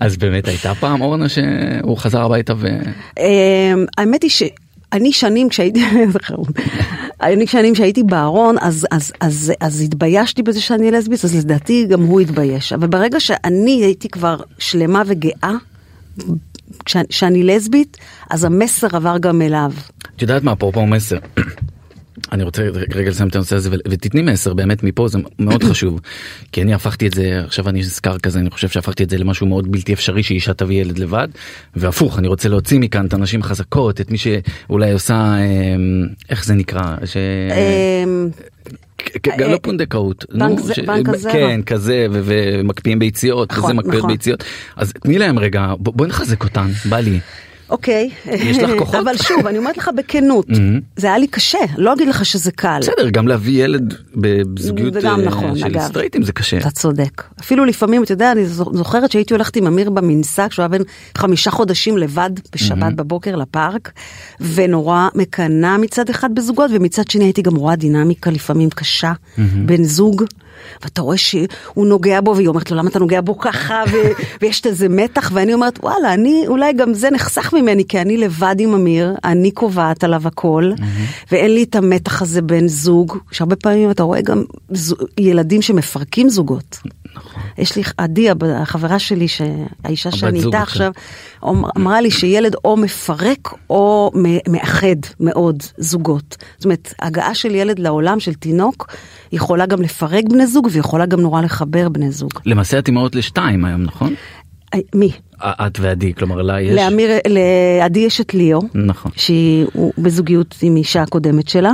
[0.00, 2.66] אז באמת הייתה פעם אורנה שהוא חזר הביתה ו...
[3.18, 5.84] אמ, האמת היא שאני שנים כשהייתי.
[7.22, 12.02] אני שנים כשהייתי בארון אז, אז, אז, אז התביישתי בזה שאני לסבית אז לדעתי גם
[12.02, 15.52] הוא התבייש אבל ברגע שאני הייתי כבר שלמה וגאה
[16.84, 17.96] כש- שאני לסבית
[18.30, 19.72] אז המסר עבר גם אליו.
[20.16, 21.18] את יודעת מה אפרופו מסר.
[22.32, 22.62] אני רוצה
[22.94, 26.00] רגע לסיים את הנושא הזה ותתני מסר באמת מפה זה מאוד חשוב
[26.52, 29.46] כי אני הפכתי את זה עכשיו אני נזכר כזה אני חושב שהפכתי את זה למשהו
[29.46, 31.28] מאוד בלתי אפשרי שאישה תביא ילד לבד
[31.76, 36.54] והפוך אני רוצה להוציא מכאן את הנשים החזקות את מי שאולי עושה אמ, איך זה
[36.54, 37.16] נקרא ש...
[38.04, 38.28] אמ,
[38.98, 40.72] כ- לא פונדקאות, בנק זה-
[41.14, 41.32] הזרע.
[41.32, 44.10] כן כזה ו- ומקפיאים ביציות, נכון, וזה מקפיא נכון.
[44.10, 44.44] ביציות,
[44.76, 47.20] אז תני להם רגע, בואי נחזק אותן, בא לי.
[47.70, 48.10] אוקיי.
[48.32, 48.94] יש לך כוחות?
[48.94, 50.46] אבל שוב אני אומרת לך בכנות
[50.96, 52.78] זה היה לי קשה לא אגיד לך שזה קל.
[52.80, 55.78] בסדר, גם להביא ילד בזוגיות אה, נכון, של.
[55.80, 56.58] סטרייטים זה קשה.
[56.58, 57.22] אתה צודק.
[57.40, 60.82] אפילו לפעמים, אתה יודע, אני זו- זוכרת שהייתי הולכת עם אמיר במנסה כשהוא היה בן
[61.18, 63.92] חמישה חודשים לבד בשבת בבוקר לפארק,
[64.40, 70.24] ונורא מקנאה מצד אחד בזוגות, ומצד שני הייתי גם רואה דינמיקה לפעמים קשה בין זוג.
[70.82, 71.46] ואתה רואה שהוא
[71.86, 73.96] נוגע בו, והיא אומרת לו, למה אתה נוגע בו ככה, ו-
[74.42, 78.16] ויש את איזה מתח, ואני אומרת, וואלה, אני, אולי גם זה נחסך ממני, כי אני
[78.16, 80.72] לבד עם אמיר, אני קובעת עליו הכל,
[81.32, 86.28] ואין לי את המתח הזה בין זוג, שהרבה פעמים אתה רואה גם זו, ילדים שמפרקים
[86.28, 86.78] זוגות.
[87.58, 89.26] יש לי, עדי, החברה שלי,
[89.84, 90.92] האישה שאני זוג איתה עכשיו.
[91.44, 94.10] אמ- אמרה לי שילד או מפרק או
[94.48, 96.36] מאחד מאוד זוגות.
[96.56, 98.92] זאת אומרת, הגעה של ילד לעולם, של תינוק,
[99.32, 102.30] יכולה גם לפרק בני זוג ויכולה גם נורא לחבר בני זוג.
[102.46, 104.14] למעשה את אימהות לשתיים היום נכון?
[104.74, 105.10] אה, מי?
[105.38, 106.76] את ועדי כלומר לה יש.
[106.76, 109.12] לאמיר, לעדי יש את ליאו, נכון.
[109.16, 109.66] שהיא
[109.98, 111.72] בזוגיות עם אישה הקודמת שלה.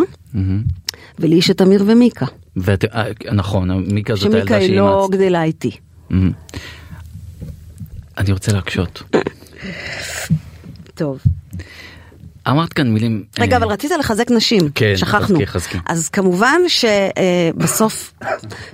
[1.19, 2.27] ולי יש את אמיר ומיקה,
[2.57, 5.25] ואת, אה, נכון מיקה זאת שמיקה הילדה היא לא שאימצת.
[5.25, 5.71] גדלה איתי.
[8.19, 9.03] אני רוצה להקשות.
[10.95, 11.19] טוב.
[12.49, 13.22] אמרת כאן מילים.
[13.38, 15.20] רגע, אה, אבל רצית לחזק נשים, כן, שכחנו.
[15.20, 15.78] חזקי, חזקי.
[15.86, 18.14] אז כמובן שבסוף,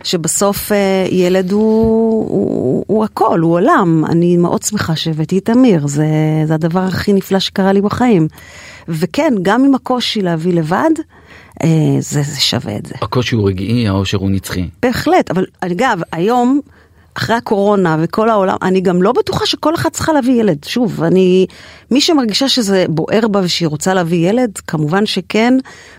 [0.04, 4.04] שבסוף אה, ילד הוא, הוא, הוא הכל, הוא עולם.
[4.08, 6.06] אני מאוד שמחה שהבאתי את אמיר, זה,
[6.46, 8.28] זה הדבר הכי נפלא שקרה לי בחיים.
[8.88, 10.90] וכן, גם עם הקושי להביא לבד,
[11.64, 11.68] אה,
[12.00, 12.94] זה, זה שווה את זה.
[13.02, 14.68] הקושי הוא רגעי האושר הוא נצחי.
[14.82, 16.60] בהחלט, אבל אגב, היום,
[17.16, 20.64] אחרי הקורונה וכל העולם, אני גם לא בטוחה שכל אחת צריכה להביא ילד.
[20.64, 21.46] שוב, אני,
[21.90, 25.54] מי שמרגישה שזה בוער בה ושהיא רוצה להביא ילד, כמובן שכן,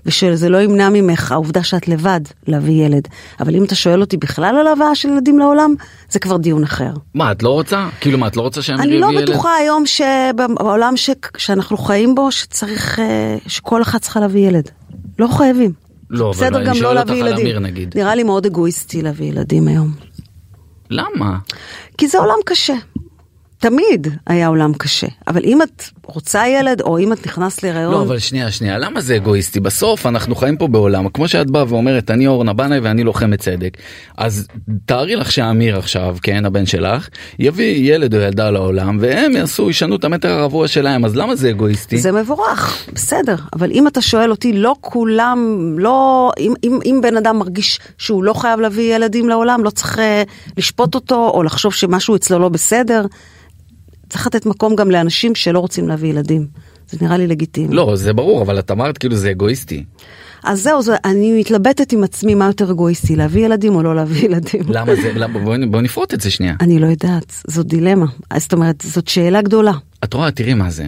[0.05, 3.07] ושזה לא ימנע ממך העובדה שאת לבד להביא ילד.
[3.39, 5.73] אבל אם אתה שואל אותי בכלל על הבאה של ילדים לעולם,
[6.09, 6.91] זה כבר דיון אחר.
[7.13, 7.89] מה את לא רוצה?
[8.01, 9.29] כאילו מה את לא רוצה שאמיר אני יביא לא ילד?
[9.29, 11.09] בטוחה היום שבעולם ש...
[11.37, 14.69] שאנחנו חיים בו, שצריך, אה, שכל אחת צריכה להביא ילד.
[15.19, 15.71] לא חייבים.
[16.09, 17.33] לא, אבל אני שואל לא אותך על.
[17.33, 17.97] אמיר, נגיד.
[17.97, 19.91] נראה לי מאוד אגואיסטי להביא ילדים היום.
[20.89, 21.37] למה?
[21.97, 22.75] כי זה עולם קשה.
[23.59, 25.07] תמיד היה עולם קשה.
[25.27, 27.91] אבל אם את רוצה ילד, או אם את נכנסת להיריון...
[27.91, 31.65] לא אבל שנייה שנייה למה זה אגואיסטי בסוף אנחנו חיים פה בעולם כמו שאת באה
[31.67, 33.77] ואומרת אני אורנה בנאי ואני לוחמת צדק
[34.17, 34.47] אז
[34.85, 37.07] תארי לך שאמיר עכשיו כן הבן שלך
[37.39, 41.49] יביא ילד או ילדה לעולם והם יעשו ישנו את המטר הרבוע שלהם אז למה זה
[41.49, 41.97] אגואיסטי?
[41.97, 43.35] זה מבורך, בסדר.
[43.53, 45.39] אבל אם אתה שואל אותי, לא כולם,
[45.77, 46.31] לא...
[46.39, 50.23] אם, אם, אם בן אדם מרגיש שהוא לא חייב להביא ילדים לעולם, לא צריך אה,
[50.57, 53.05] לשפוט אותו, או לחשוב שמשהו אצלו לא בסדר.
[54.09, 56.47] צריך לתת מקום גם לאנשים שלא רוצים להביא ילדים.
[56.89, 57.75] זה נראה לי לגיטימי.
[57.75, 59.83] לא זה ברור אבל את אמרת כאילו זה אגואיסטי
[60.43, 64.25] אז זהו, זה, אני מתלבטת עם עצמי מה יותר אגואיסטי, להביא ילדים או לא להביא
[64.25, 64.61] ילדים.
[64.77, 68.05] למה זה למה בואי בוא נפרוט את זה שנייה אני לא יודעת, זאת דילמה.
[68.37, 69.71] זאת אומרת, זאת שאלה גדולה.
[70.03, 70.87] את רואה תראי מה זה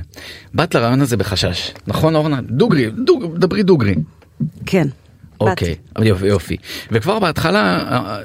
[0.53, 3.95] באת לרעיון הזה בחשש נכון אורנה דוגרי דוג, דברי דוגרי
[4.65, 4.87] כן.
[5.39, 6.57] אוקיי, יופי, יופי.
[6.91, 7.77] וכבר בהתחלה,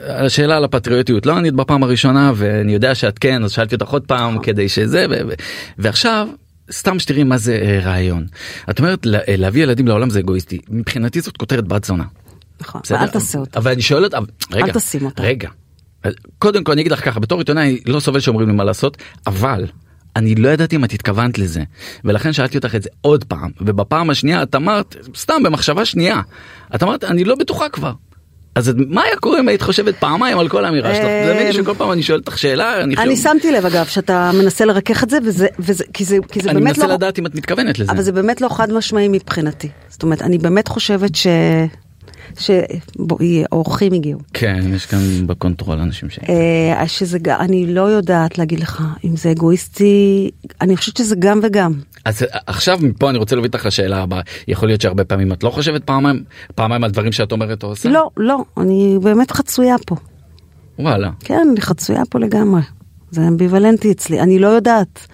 [0.08, 3.88] על השאלה על הפטריוטיות, לא ענית בפעם הראשונה ואני יודע שאת כן, אז שאלתי אותך
[3.88, 5.32] עוד פעם כדי שזה, ו- ו-
[5.78, 6.28] ועכשיו,
[6.72, 8.26] סתם שתראי מה זה אה, רעיון.
[8.70, 12.04] את אומרת לה- אה, להביא ילדים לעולם זה אגואיסטי, מבחינתי זאת כותרת בת זונה.
[12.60, 12.98] נכון, בסדר?
[13.02, 13.58] אל תעשה אותה.
[13.58, 14.18] אבל אני שואל אותה,
[14.52, 15.22] רגע, תשים אותה.
[15.22, 15.48] רגע.
[16.38, 18.96] קודם כל אני אגיד לך ככה, בתור עיתונאי לא סובל שאומרים לי מה לעשות,
[19.26, 19.64] אבל
[20.16, 21.62] אני לא ידעתי אם את התכוונת לזה,
[22.04, 26.20] ולכן שאלתי אותך את זה עוד פעם, ובפעם השנייה את אמרת, סתם במחשבה שנייה,
[26.74, 27.92] את אמרת אני לא בטוחה כבר.
[28.54, 31.04] אז מה היה קורה אם היית חושבת פעמיים על כל האמירה שלך?
[31.04, 34.30] זה מבין שכל פעם אני שואל אותך שאלה, אני אני חושב- שמתי לב אגב שאתה
[34.34, 35.18] מנסה לרכך את זה
[35.58, 37.92] וזה כי זה כי זה אני באמת מנסה לא לדעת אם את מתכוונת לזה.
[37.92, 41.26] אבל זה באמת לא חד משמעי מבחינתי זאת אומרת אני באמת חושבת ש...
[42.38, 44.20] ש, בואי אורחים הגיעו.
[44.32, 46.18] כן, יש כאן בקונטרול אנשים ש...
[46.28, 50.30] אה, שזה אני לא יודעת להגיד לך אם זה אגואיסטי
[50.60, 51.72] אני חושבת שזה גם וגם.
[52.04, 55.42] אז אה, עכשיו מפה אני רוצה להביא אותך לשאלה הבאה יכול להיות שהרבה פעמים את
[55.42, 56.24] לא חושבת פעמיים
[56.54, 59.96] פעמיים על דברים שאת אומרת או עושה לא לא אני באמת חצויה פה
[60.78, 62.60] וואלה כן אני חצויה פה לגמרי
[63.10, 65.06] זה אמביוולנטי אצלי אני לא יודעת.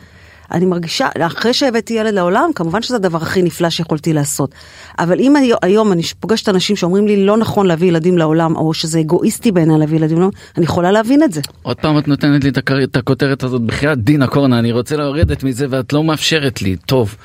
[0.53, 4.55] אני מרגישה, אחרי שהבאתי ילד לעולם, כמובן שזה הדבר הכי נפלא שיכולתי לעשות.
[4.99, 8.75] אבל אם אני, היום אני פוגשת אנשים שאומרים לי לא נכון להביא ילדים לעולם, או
[8.75, 11.41] שזה אגואיסטי בעיניי להביא ילדים לעולם, אני יכולה להבין את זה.
[11.63, 12.51] עוד פעם את נותנת לי
[12.85, 17.17] את הכותרת הזאת בחייאת דינה קורנה אני רוצה לרדת מזה ואת לא מאפשרת לי טוב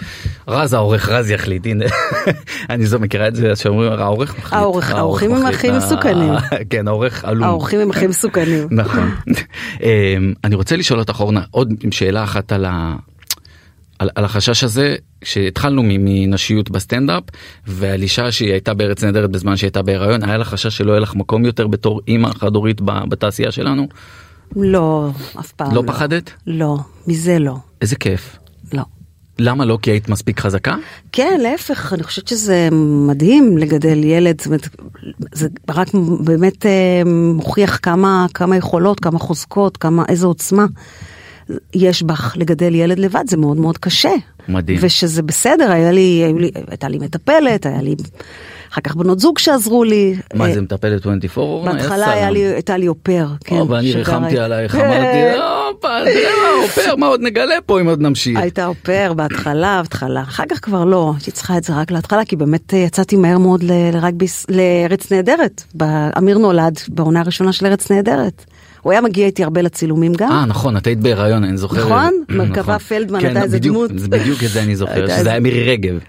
[0.48, 1.86] רז העורך רז יחליט הנה
[2.70, 5.46] אני זו מכירה את זה שאומרים העורך מחליט העורך- האורחים הם.
[5.46, 6.34] הכי מסוכנים.
[6.70, 8.68] כן העורך עלום האורחים הם הכי מסוכנים.
[8.72, 9.10] נכון
[9.82, 9.88] אמ,
[10.44, 12.96] אני רוצה לשאול אותך אורנה עוד שאלה אחת על ה...
[14.00, 17.24] על, על החשש הזה שהתחלנו מנשיות בסטנדאפ
[17.68, 21.16] ועל אישה שהיא הייתה בארץ נהדרת בזמן שהייתה בהיריון היה לך חשש שלא יהיה לך
[21.16, 23.88] מקום יותר בתור אימא חד הורית בתעשייה שלנו
[24.56, 25.88] לא, אף פעם לא לא.
[25.88, 26.78] פחדת לא,
[27.08, 27.56] מזה לא.
[27.82, 28.38] איזה כיף
[28.74, 28.84] לא.
[29.40, 30.76] למה לא כי היית מספיק חזקה
[31.12, 32.70] כן, להפך, אני חושבת שזה
[33.08, 34.68] מדהים לגדל ילד, זאת אומרת,
[35.34, 35.88] זה רק
[36.24, 40.66] באמת אה, מוכיח כמה, כמה יכולות, כמה חוזקות, כמה, איזו עוצמה
[41.74, 44.14] יש בך לגדל ילד לבד, זה מאוד מאוד קשה.
[44.48, 44.78] מדהים.
[44.82, 47.96] ושזה בסדר, היה לי, היו לי, הייתה לי מטפלת, היה לי
[48.76, 50.16] אחר כך בנות זוג שעזרו לי.
[50.34, 51.74] מה אה, זה מטפלת 24 אורנה?
[51.74, 53.56] בהתחלה היה לי, הייתה לי אופר, כן.
[53.56, 54.86] או, ואני ריחמתי עלייך, כן.
[54.86, 55.40] אמרתי,
[55.72, 58.40] הופה, זה מה, אופר, מה עוד נגלה פה אם עוד נמשיך?
[58.40, 62.36] הייתה אופר בהתחלה, בהתחלה, אחר כך כבר לא, הייתי צריכה את זה רק להתחלה, כי
[62.36, 63.64] באמת אה, יצאתי מהר מאוד
[64.50, 65.64] לארץ נהדרת.
[66.18, 68.46] אמיר נולד בעונה הראשונה של ארץ נהדרת.
[68.86, 70.32] הוא היה מגיע איתי הרבה לצילומים גם.
[70.32, 72.14] אה נכון את היית בהיריון אני זוכר נכון?
[72.38, 73.92] מרכבה פלדמן, כן, הייתה איזה דמות.
[73.92, 76.00] בדיוק את זה אני זוכר שזה היה מירי רגב.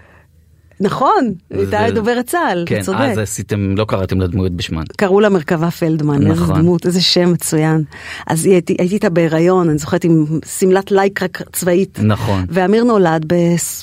[0.79, 2.99] נכון, הייתה דוברת צה"ל, כן אתה צודק.
[2.99, 4.83] אז עשיתם לא קראתם לדמויות בשמן.
[4.97, 6.61] קראו לה מרכבה פלדמן, איזה נכון.
[6.61, 7.83] דמות, איזה שם מצוין.
[8.27, 10.25] אז הייתי הייתי איתה בהיריון, אני זוכרת עם
[10.59, 11.99] שמלת לייקרה צבאית.
[12.03, 12.45] נכון.
[12.49, 13.33] ואמיר נולד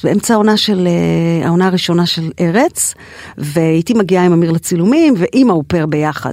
[0.05, 2.95] באמצע העונה של, אה, העונה הראשונה של ארץ,
[3.38, 6.32] והייתי מגיעה עם אמיר לצילומים, ועם האופר ביחד.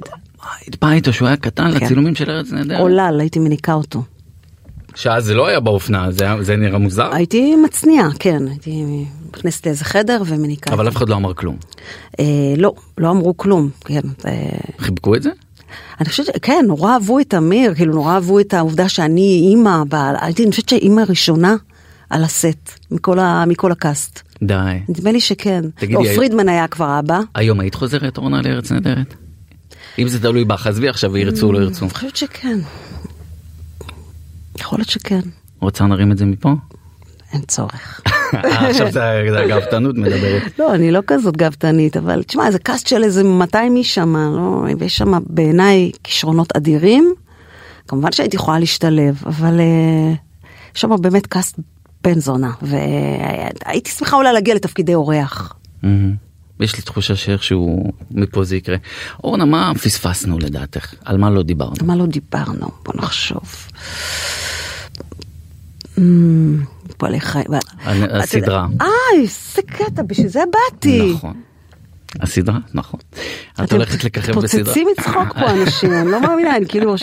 [0.59, 1.85] היית באה איתו שהוא היה קטן כן.
[1.85, 2.79] לצילומים של ארץ נהדרת.
[2.79, 4.03] עולל, הייתי מניקה אותו.
[4.95, 8.83] שאז זה לא היה באופנה זה היה- זה נראה מוזר הייתי מצניעה, כן, הייתי
[9.37, 10.73] נכנסת לאיזה חדר ומניקה.
[10.73, 11.57] אבל אף אחד לא אמר כלום.
[12.19, 12.25] אה,
[12.57, 14.01] לא, לא אמרו כלום, כן.
[14.25, 15.29] אה, חיבקו את זה?
[16.01, 20.15] אני חושבת שכן, נורא אהבו את אמיר, כאילו נורא אהבו את העובדה שאני אימא, בעל-
[20.21, 21.55] הייתי, אני חושבת שאימא ראשונה
[22.09, 24.21] על הסט, מכל, ה, מכל הקאסט.
[24.43, 24.55] די.
[24.89, 25.61] נדמה לי שכן.
[25.75, 27.19] תגידי, לא, היום- פרידמן היה כבר אבא.
[27.35, 29.13] היום היית חוזרת אורנה לארץ נהדרת?
[29.99, 31.85] אם זה תלוי בך עזבי עכשיו וירצו או לא ירצו.
[31.85, 32.59] אני חושבת שכן.
[34.59, 35.21] יכול להיות שכן,
[35.59, 36.53] רוצה נרים את זה מפה?
[37.33, 38.01] אין צורך.
[38.33, 40.59] אה, עכשיו זה זה הגאוותנות מדברת.
[40.59, 44.65] לא, אני לא כזאת גאוותנית, אבל תשמע, זה קאסט של איזה 200 איש שם, לא,
[44.79, 47.13] ויש שם בעיניי כישרונות אדירים.
[47.87, 50.13] כמובן שהייתי יכולה להשתלב, אבל אה,
[50.75, 51.59] יש שם באמת קאסט
[52.03, 55.55] בן זונה, והייתי שמחה אולי להגיע לתפקידי אורח.
[56.62, 58.78] יש לי תחושה שאיכשהו מפה זה יקרה.
[59.24, 60.93] אורנה מה פספסנו לדעתך?
[61.05, 61.74] על מה לא דיברנו?
[61.80, 62.70] על מה לא דיברנו?
[62.84, 63.68] בוא נחשוב.
[65.97, 66.64] אמ,
[66.97, 67.45] פועלי חיים.
[68.12, 68.68] הסדרה.
[68.82, 68.88] אה,
[69.22, 71.14] איזה קטע, בשביל זה באתי.
[71.14, 71.34] נכון.
[72.20, 72.57] הסדרה?
[72.74, 72.99] נכון.
[73.53, 74.66] את אתם הולכת לככב בסדרה.
[74.66, 76.95] פוצצים מצחוק פה אנשים, אני לא מאמינה, אני כאילו,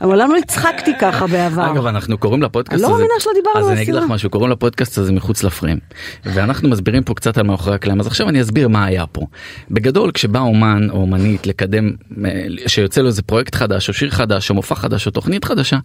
[0.00, 1.72] מעולם לא הצחקתי ככה בעבר.
[1.72, 4.02] אגב אנחנו קוראים לפודקאסט אני לא הזה, מאמינה שלא דיברנו אז על אני אגיד לך
[4.02, 4.14] הסדרה.
[4.14, 5.78] משהו, קוראים לפודקאסט הזה מחוץ לפריים.
[6.24, 9.26] ואנחנו מסבירים פה קצת על מאחורי הקלעים, אז עכשיו אני אסביר מה היה פה.
[9.70, 11.90] בגדול כשבא אומן או אומנית לקדם,
[12.24, 15.78] אה, שיוצא לו איזה פרויקט חדש או שיר חדש או מופע חדש או תוכנית חדשה,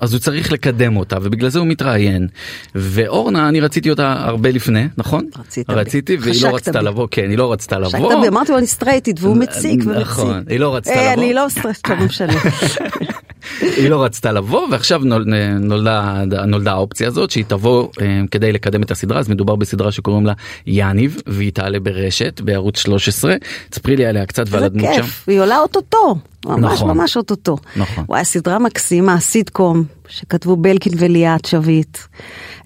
[0.00, 2.28] אז הוא צריך לקדם אותה ובגלל זה הוא מתראיין.
[2.74, 5.24] ואורנה אני רציתי אותה הרבה לפני, נכון?
[5.38, 5.74] רצית בי.
[5.74, 6.84] רציתי והיא לא רצתה בי.
[6.84, 7.88] לבוא, כן היא לא רצתה לבוא.
[7.88, 10.00] חשקת בי, אמרתי לו אני סטרייטית והוא מציק ומציק.
[10.00, 11.24] נכון, היא לא רצתה אה, לבוא.
[11.24, 12.32] אני לא סטרייטית, לא משנה.
[13.60, 15.26] היא לא רצתה לבוא ועכשיו נול-
[15.60, 20.26] נולדה נולדה האופציה הזאת שהיא תבוא אה, כדי לקדם את הסדרה אז מדובר בסדרה שקוראים
[20.26, 20.32] לה
[20.66, 23.34] יניב והיא תעלה ברשת בערוץ 13
[23.70, 25.02] תספרי לי עליה קצת ועל הדמות שם.
[25.26, 26.14] היא עולה אוטוטו,
[26.46, 26.96] ממש נכון.
[26.96, 27.56] ממש אוטוטו.
[27.76, 28.04] נכון.
[28.08, 31.98] וואי, סדרה מקסימה, סיטקום, שכתבו בלקין וליאת שביט,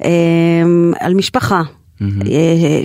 [0.04, 0.08] אה,
[1.00, 1.62] על משפחה,
[2.02, 2.82] אה,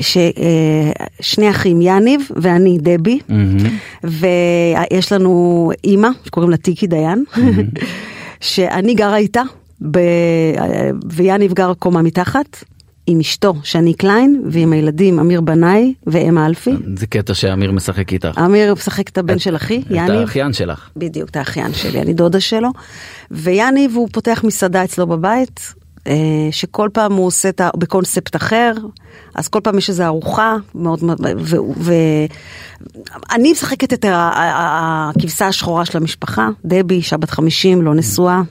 [1.22, 3.58] ששני אחים, יניב ואני, דבי, מהמם.
[4.04, 7.24] ויש לנו אימא, שקוראים לה טיקי דיין,
[8.40, 9.42] שאני גרה איתה,
[9.92, 10.00] ב...
[11.06, 12.64] ויניב גר קומה מתחת.
[13.08, 16.72] עם אשתו, שני קליין, ועם הילדים, אמיר בנאי ואמה אלפי.
[16.96, 18.38] זה קטע שאמיר משחק איתך.
[18.46, 20.12] אמיר משחק את הבן של אחי, את יניב.
[20.12, 20.90] האחיין שלך.
[20.96, 22.70] בדיוק, את האחיין שלי, אני דודה שלו.
[23.32, 25.83] ויניב הוא פותח מסעדה אצלו בבית, אה,
[26.52, 27.70] שכל פעם הוא עושה את ה...
[27.78, 28.74] בקונספט אחר,
[29.36, 31.04] אז כל פעם יש איזו ארוחה מאוד...
[31.04, 31.22] מאוד-
[31.78, 32.26] ו-
[33.40, 38.42] משחקת את הכבשה השחורה של המשפחה, דבי, אישה בת 50, לא נשואה,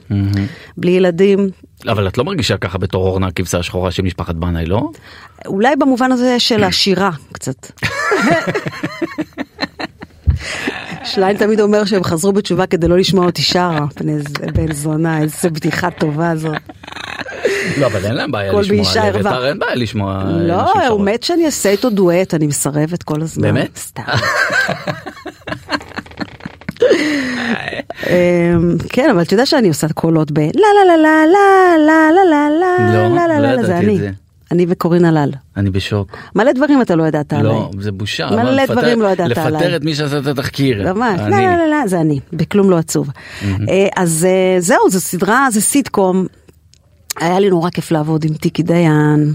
[0.77, 1.49] בלי ילדים.
[1.87, 4.89] אבל את לא מרגישה ככה בתור אורנה הכבשה השחורה של משפחת בנאי לא?
[5.45, 7.71] אולי במובן הזה של השירה קצת.
[11.03, 13.85] שליין תמיד אומר שהם חזרו בתשובה כדי לא לשמוע אותי שרה,
[14.53, 16.55] בן זונה, איזה בדיחה טובה זאת.
[17.77, 19.05] לא אבל אין להם בעיה כל לשמוע.
[19.05, 20.21] לאביתר אין בעיה לשמוע.
[20.25, 21.01] אה, לא, הוא.
[21.01, 23.43] מת שאני אעשה איתו דואט, אני מסרבת כל הזמן.
[23.43, 23.77] באמת?
[23.77, 24.03] סתם.
[28.09, 31.25] אמ, כן, אבל אתה יודע שאני עושה קולות ב לה לה לה לה
[31.77, 34.22] לה לה לה לה לא, לה לה לא לה לה, זה ידעתי את אני.
[34.53, 35.31] אני וקורין הלל.
[35.57, 36.07] אני בשוק.
[36.35, 37.43] מלא דברים אתה לא ידעת עליי.
[37.43, 38.29] לא, זה בושה.
[38.31, 39.75] מלא לפטר- דברים לא ידעת לפטר עליי.
[39.75, 40.93] את מי שעשה את התחקיר.
[40.93, 41.27] ממש, לא.
[41.29, 43.09] לא, לא, לא, זה אני, בכלום לא עצוב.
[43.69, 46.25] אה, אז אה, זהו, זו סדרה, זה סיטקום.
[47.19, 49.33] היה לי נורא כיף לעבוד עם טיקי דיין,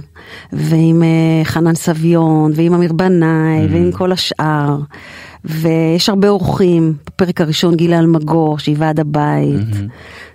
[0.53, 4.79] ועם אה, חנן סביון, ועם אמיר בנאי, ועם כל השאר.
[5.45, 9.67] ויש הרבה אורחים, בפרק הראשון גילה אלמגור, שהיא ועד הבית.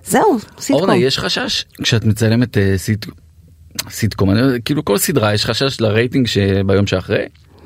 [0.05, 0.81] זהו, סיטקום.
[0.81, 3.05] אורנה, יש חשש כשאת מצלמת אה, סיט...
[3.89, 4.29] סיטקום,
[4.65, 7.25] כאילו כל סדרה יש חשש לרייטינג שביום שאחרי,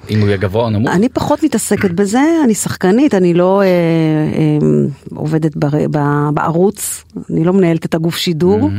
[0.10, 0.90] אם הוא יהיה גבוה או נמוך.
[0.92, 4.68] אני פחות מתעסקת בזה, אני שחקנית, אני לא אה, אה,
[5.16, 5.98] עובדת בר, ב,
[6.34, 8.70] בערוץ, אני לא מנהלת את הגוף שידור,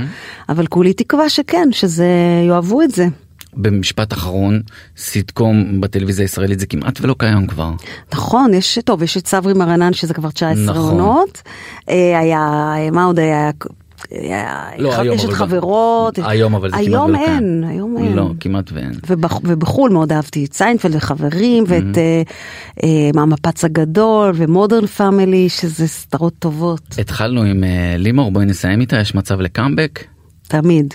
[0.49, 2.07] אבל כולי תקווה שכן, שזה,
[2.49, 3.07] יאהבו את זה.
[3.55, 4.63] במשפט אחרון,
[4.97, 7.73] סיטקום בטלוויזיה הישראלית זה כמעט ולא קיים כבר.
[8.13, 11.01] נכון, יש, טוב, יש את סברי מרנן שזה כבר 19 נכון.
[11.01, 11.43] עונות.
[11.89, 13.51] אה, היה, מה עוד היה?
[14.11, 16.19] היה לא, היום, יש את אבל- חברות.
[16.23, 17.29] היום, אבל זה כמעט היום ולא קיים.
[17.39, 18.13] אין, היום אין.
[18.13, 18.93] לא, כמעט ואין.
[19.09, 21.99] ובח, ובחו"ל מאוד אהבתי את סיינפלד וחברים ואת אהמ.
[21.99, 22.23] אה,
[22.83, 28.97] אה, המפץ הגדול ומודרן פאמילי שזה סדרות טובות התחלנו עם אה, לימור, בואי נסיים איתה,
[28.97, 30.05] יש מצב לקאמבק?
[30.49, 30.95] תמיד.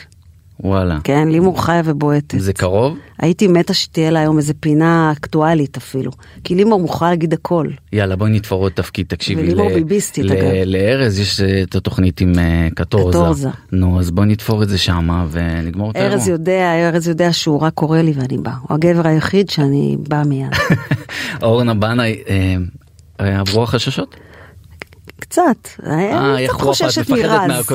[0.63, 0.97] וואלה.
[1.03, 2.39] כן, לימור חיה ובועטת.
[2.39, 2.97] זה קרוב?
[3.19, 6.11] הייתי מתה שתהיה לה היום איזה פינה אקטואלית אפילו.
[6.43, 7.67] כי לימור מוכרחה להגיד הכל.
[7.93, 9.41] יאללה בואי נתפור עוד תפקיד תקשיבי.
[9.41, 10.41] ולימור ל- ביביסטית, ל- אגב.
[10.65, 13.17] לארז יש אה, את התוכנית עם אה, קטורזה.
[13.17, 13.49] קטורזה.
[13.71, 16.13] נו אז בואי נתפור את זה שמה ונגמור את האירוע.
[16.13, 18.53] ארז יודע, ארז יודע שהוא רק קורא לי ואני באה.
[18.61, 20.49] הוא הגבר היחיד שאני באה מיד.
[21.43, 22.21] אורנה בנאי,
[23.19, 24.15] אה, עברו החששות?
[25.23, 25.67] קצת.
[25.85, 27.71] אה, אני איך קצת רופא, את חוששת מרז.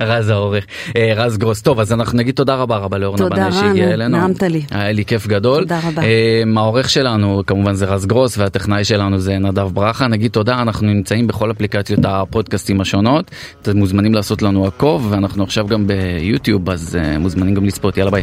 [0.00, 0.64] רז העורך,
[0.96, 1.62] אה, רז גרוס.
[1.62, 4.18] טוב, אז אנחנו נגיד תודה רבה רבה לאורנה תודה, בנאי שהגיעה אלינו.
[4.18, 4.62] נעמת לי.
[4.70, 5.62] היה לי כיף גדול.
[5.62, 6.02] תודה רבה.
[6.02, 10.06] אה, העורך שלנו כמובן זה רז גרוס והטכנאי שלנו זה נדב ברכה.
[10.06, 13.30] נגיד תודה, אנחנו נמצאים בכל אפליקציות הפודקאסטים השונות.
[13.62, 17.96] אתם מוזמנים לעשות לנו עקוב ואנחנו עכשיו גם ביוטיוב אז אה, מוזמנים גם לצפות.
[17.96, 18.22] יאללה ביי.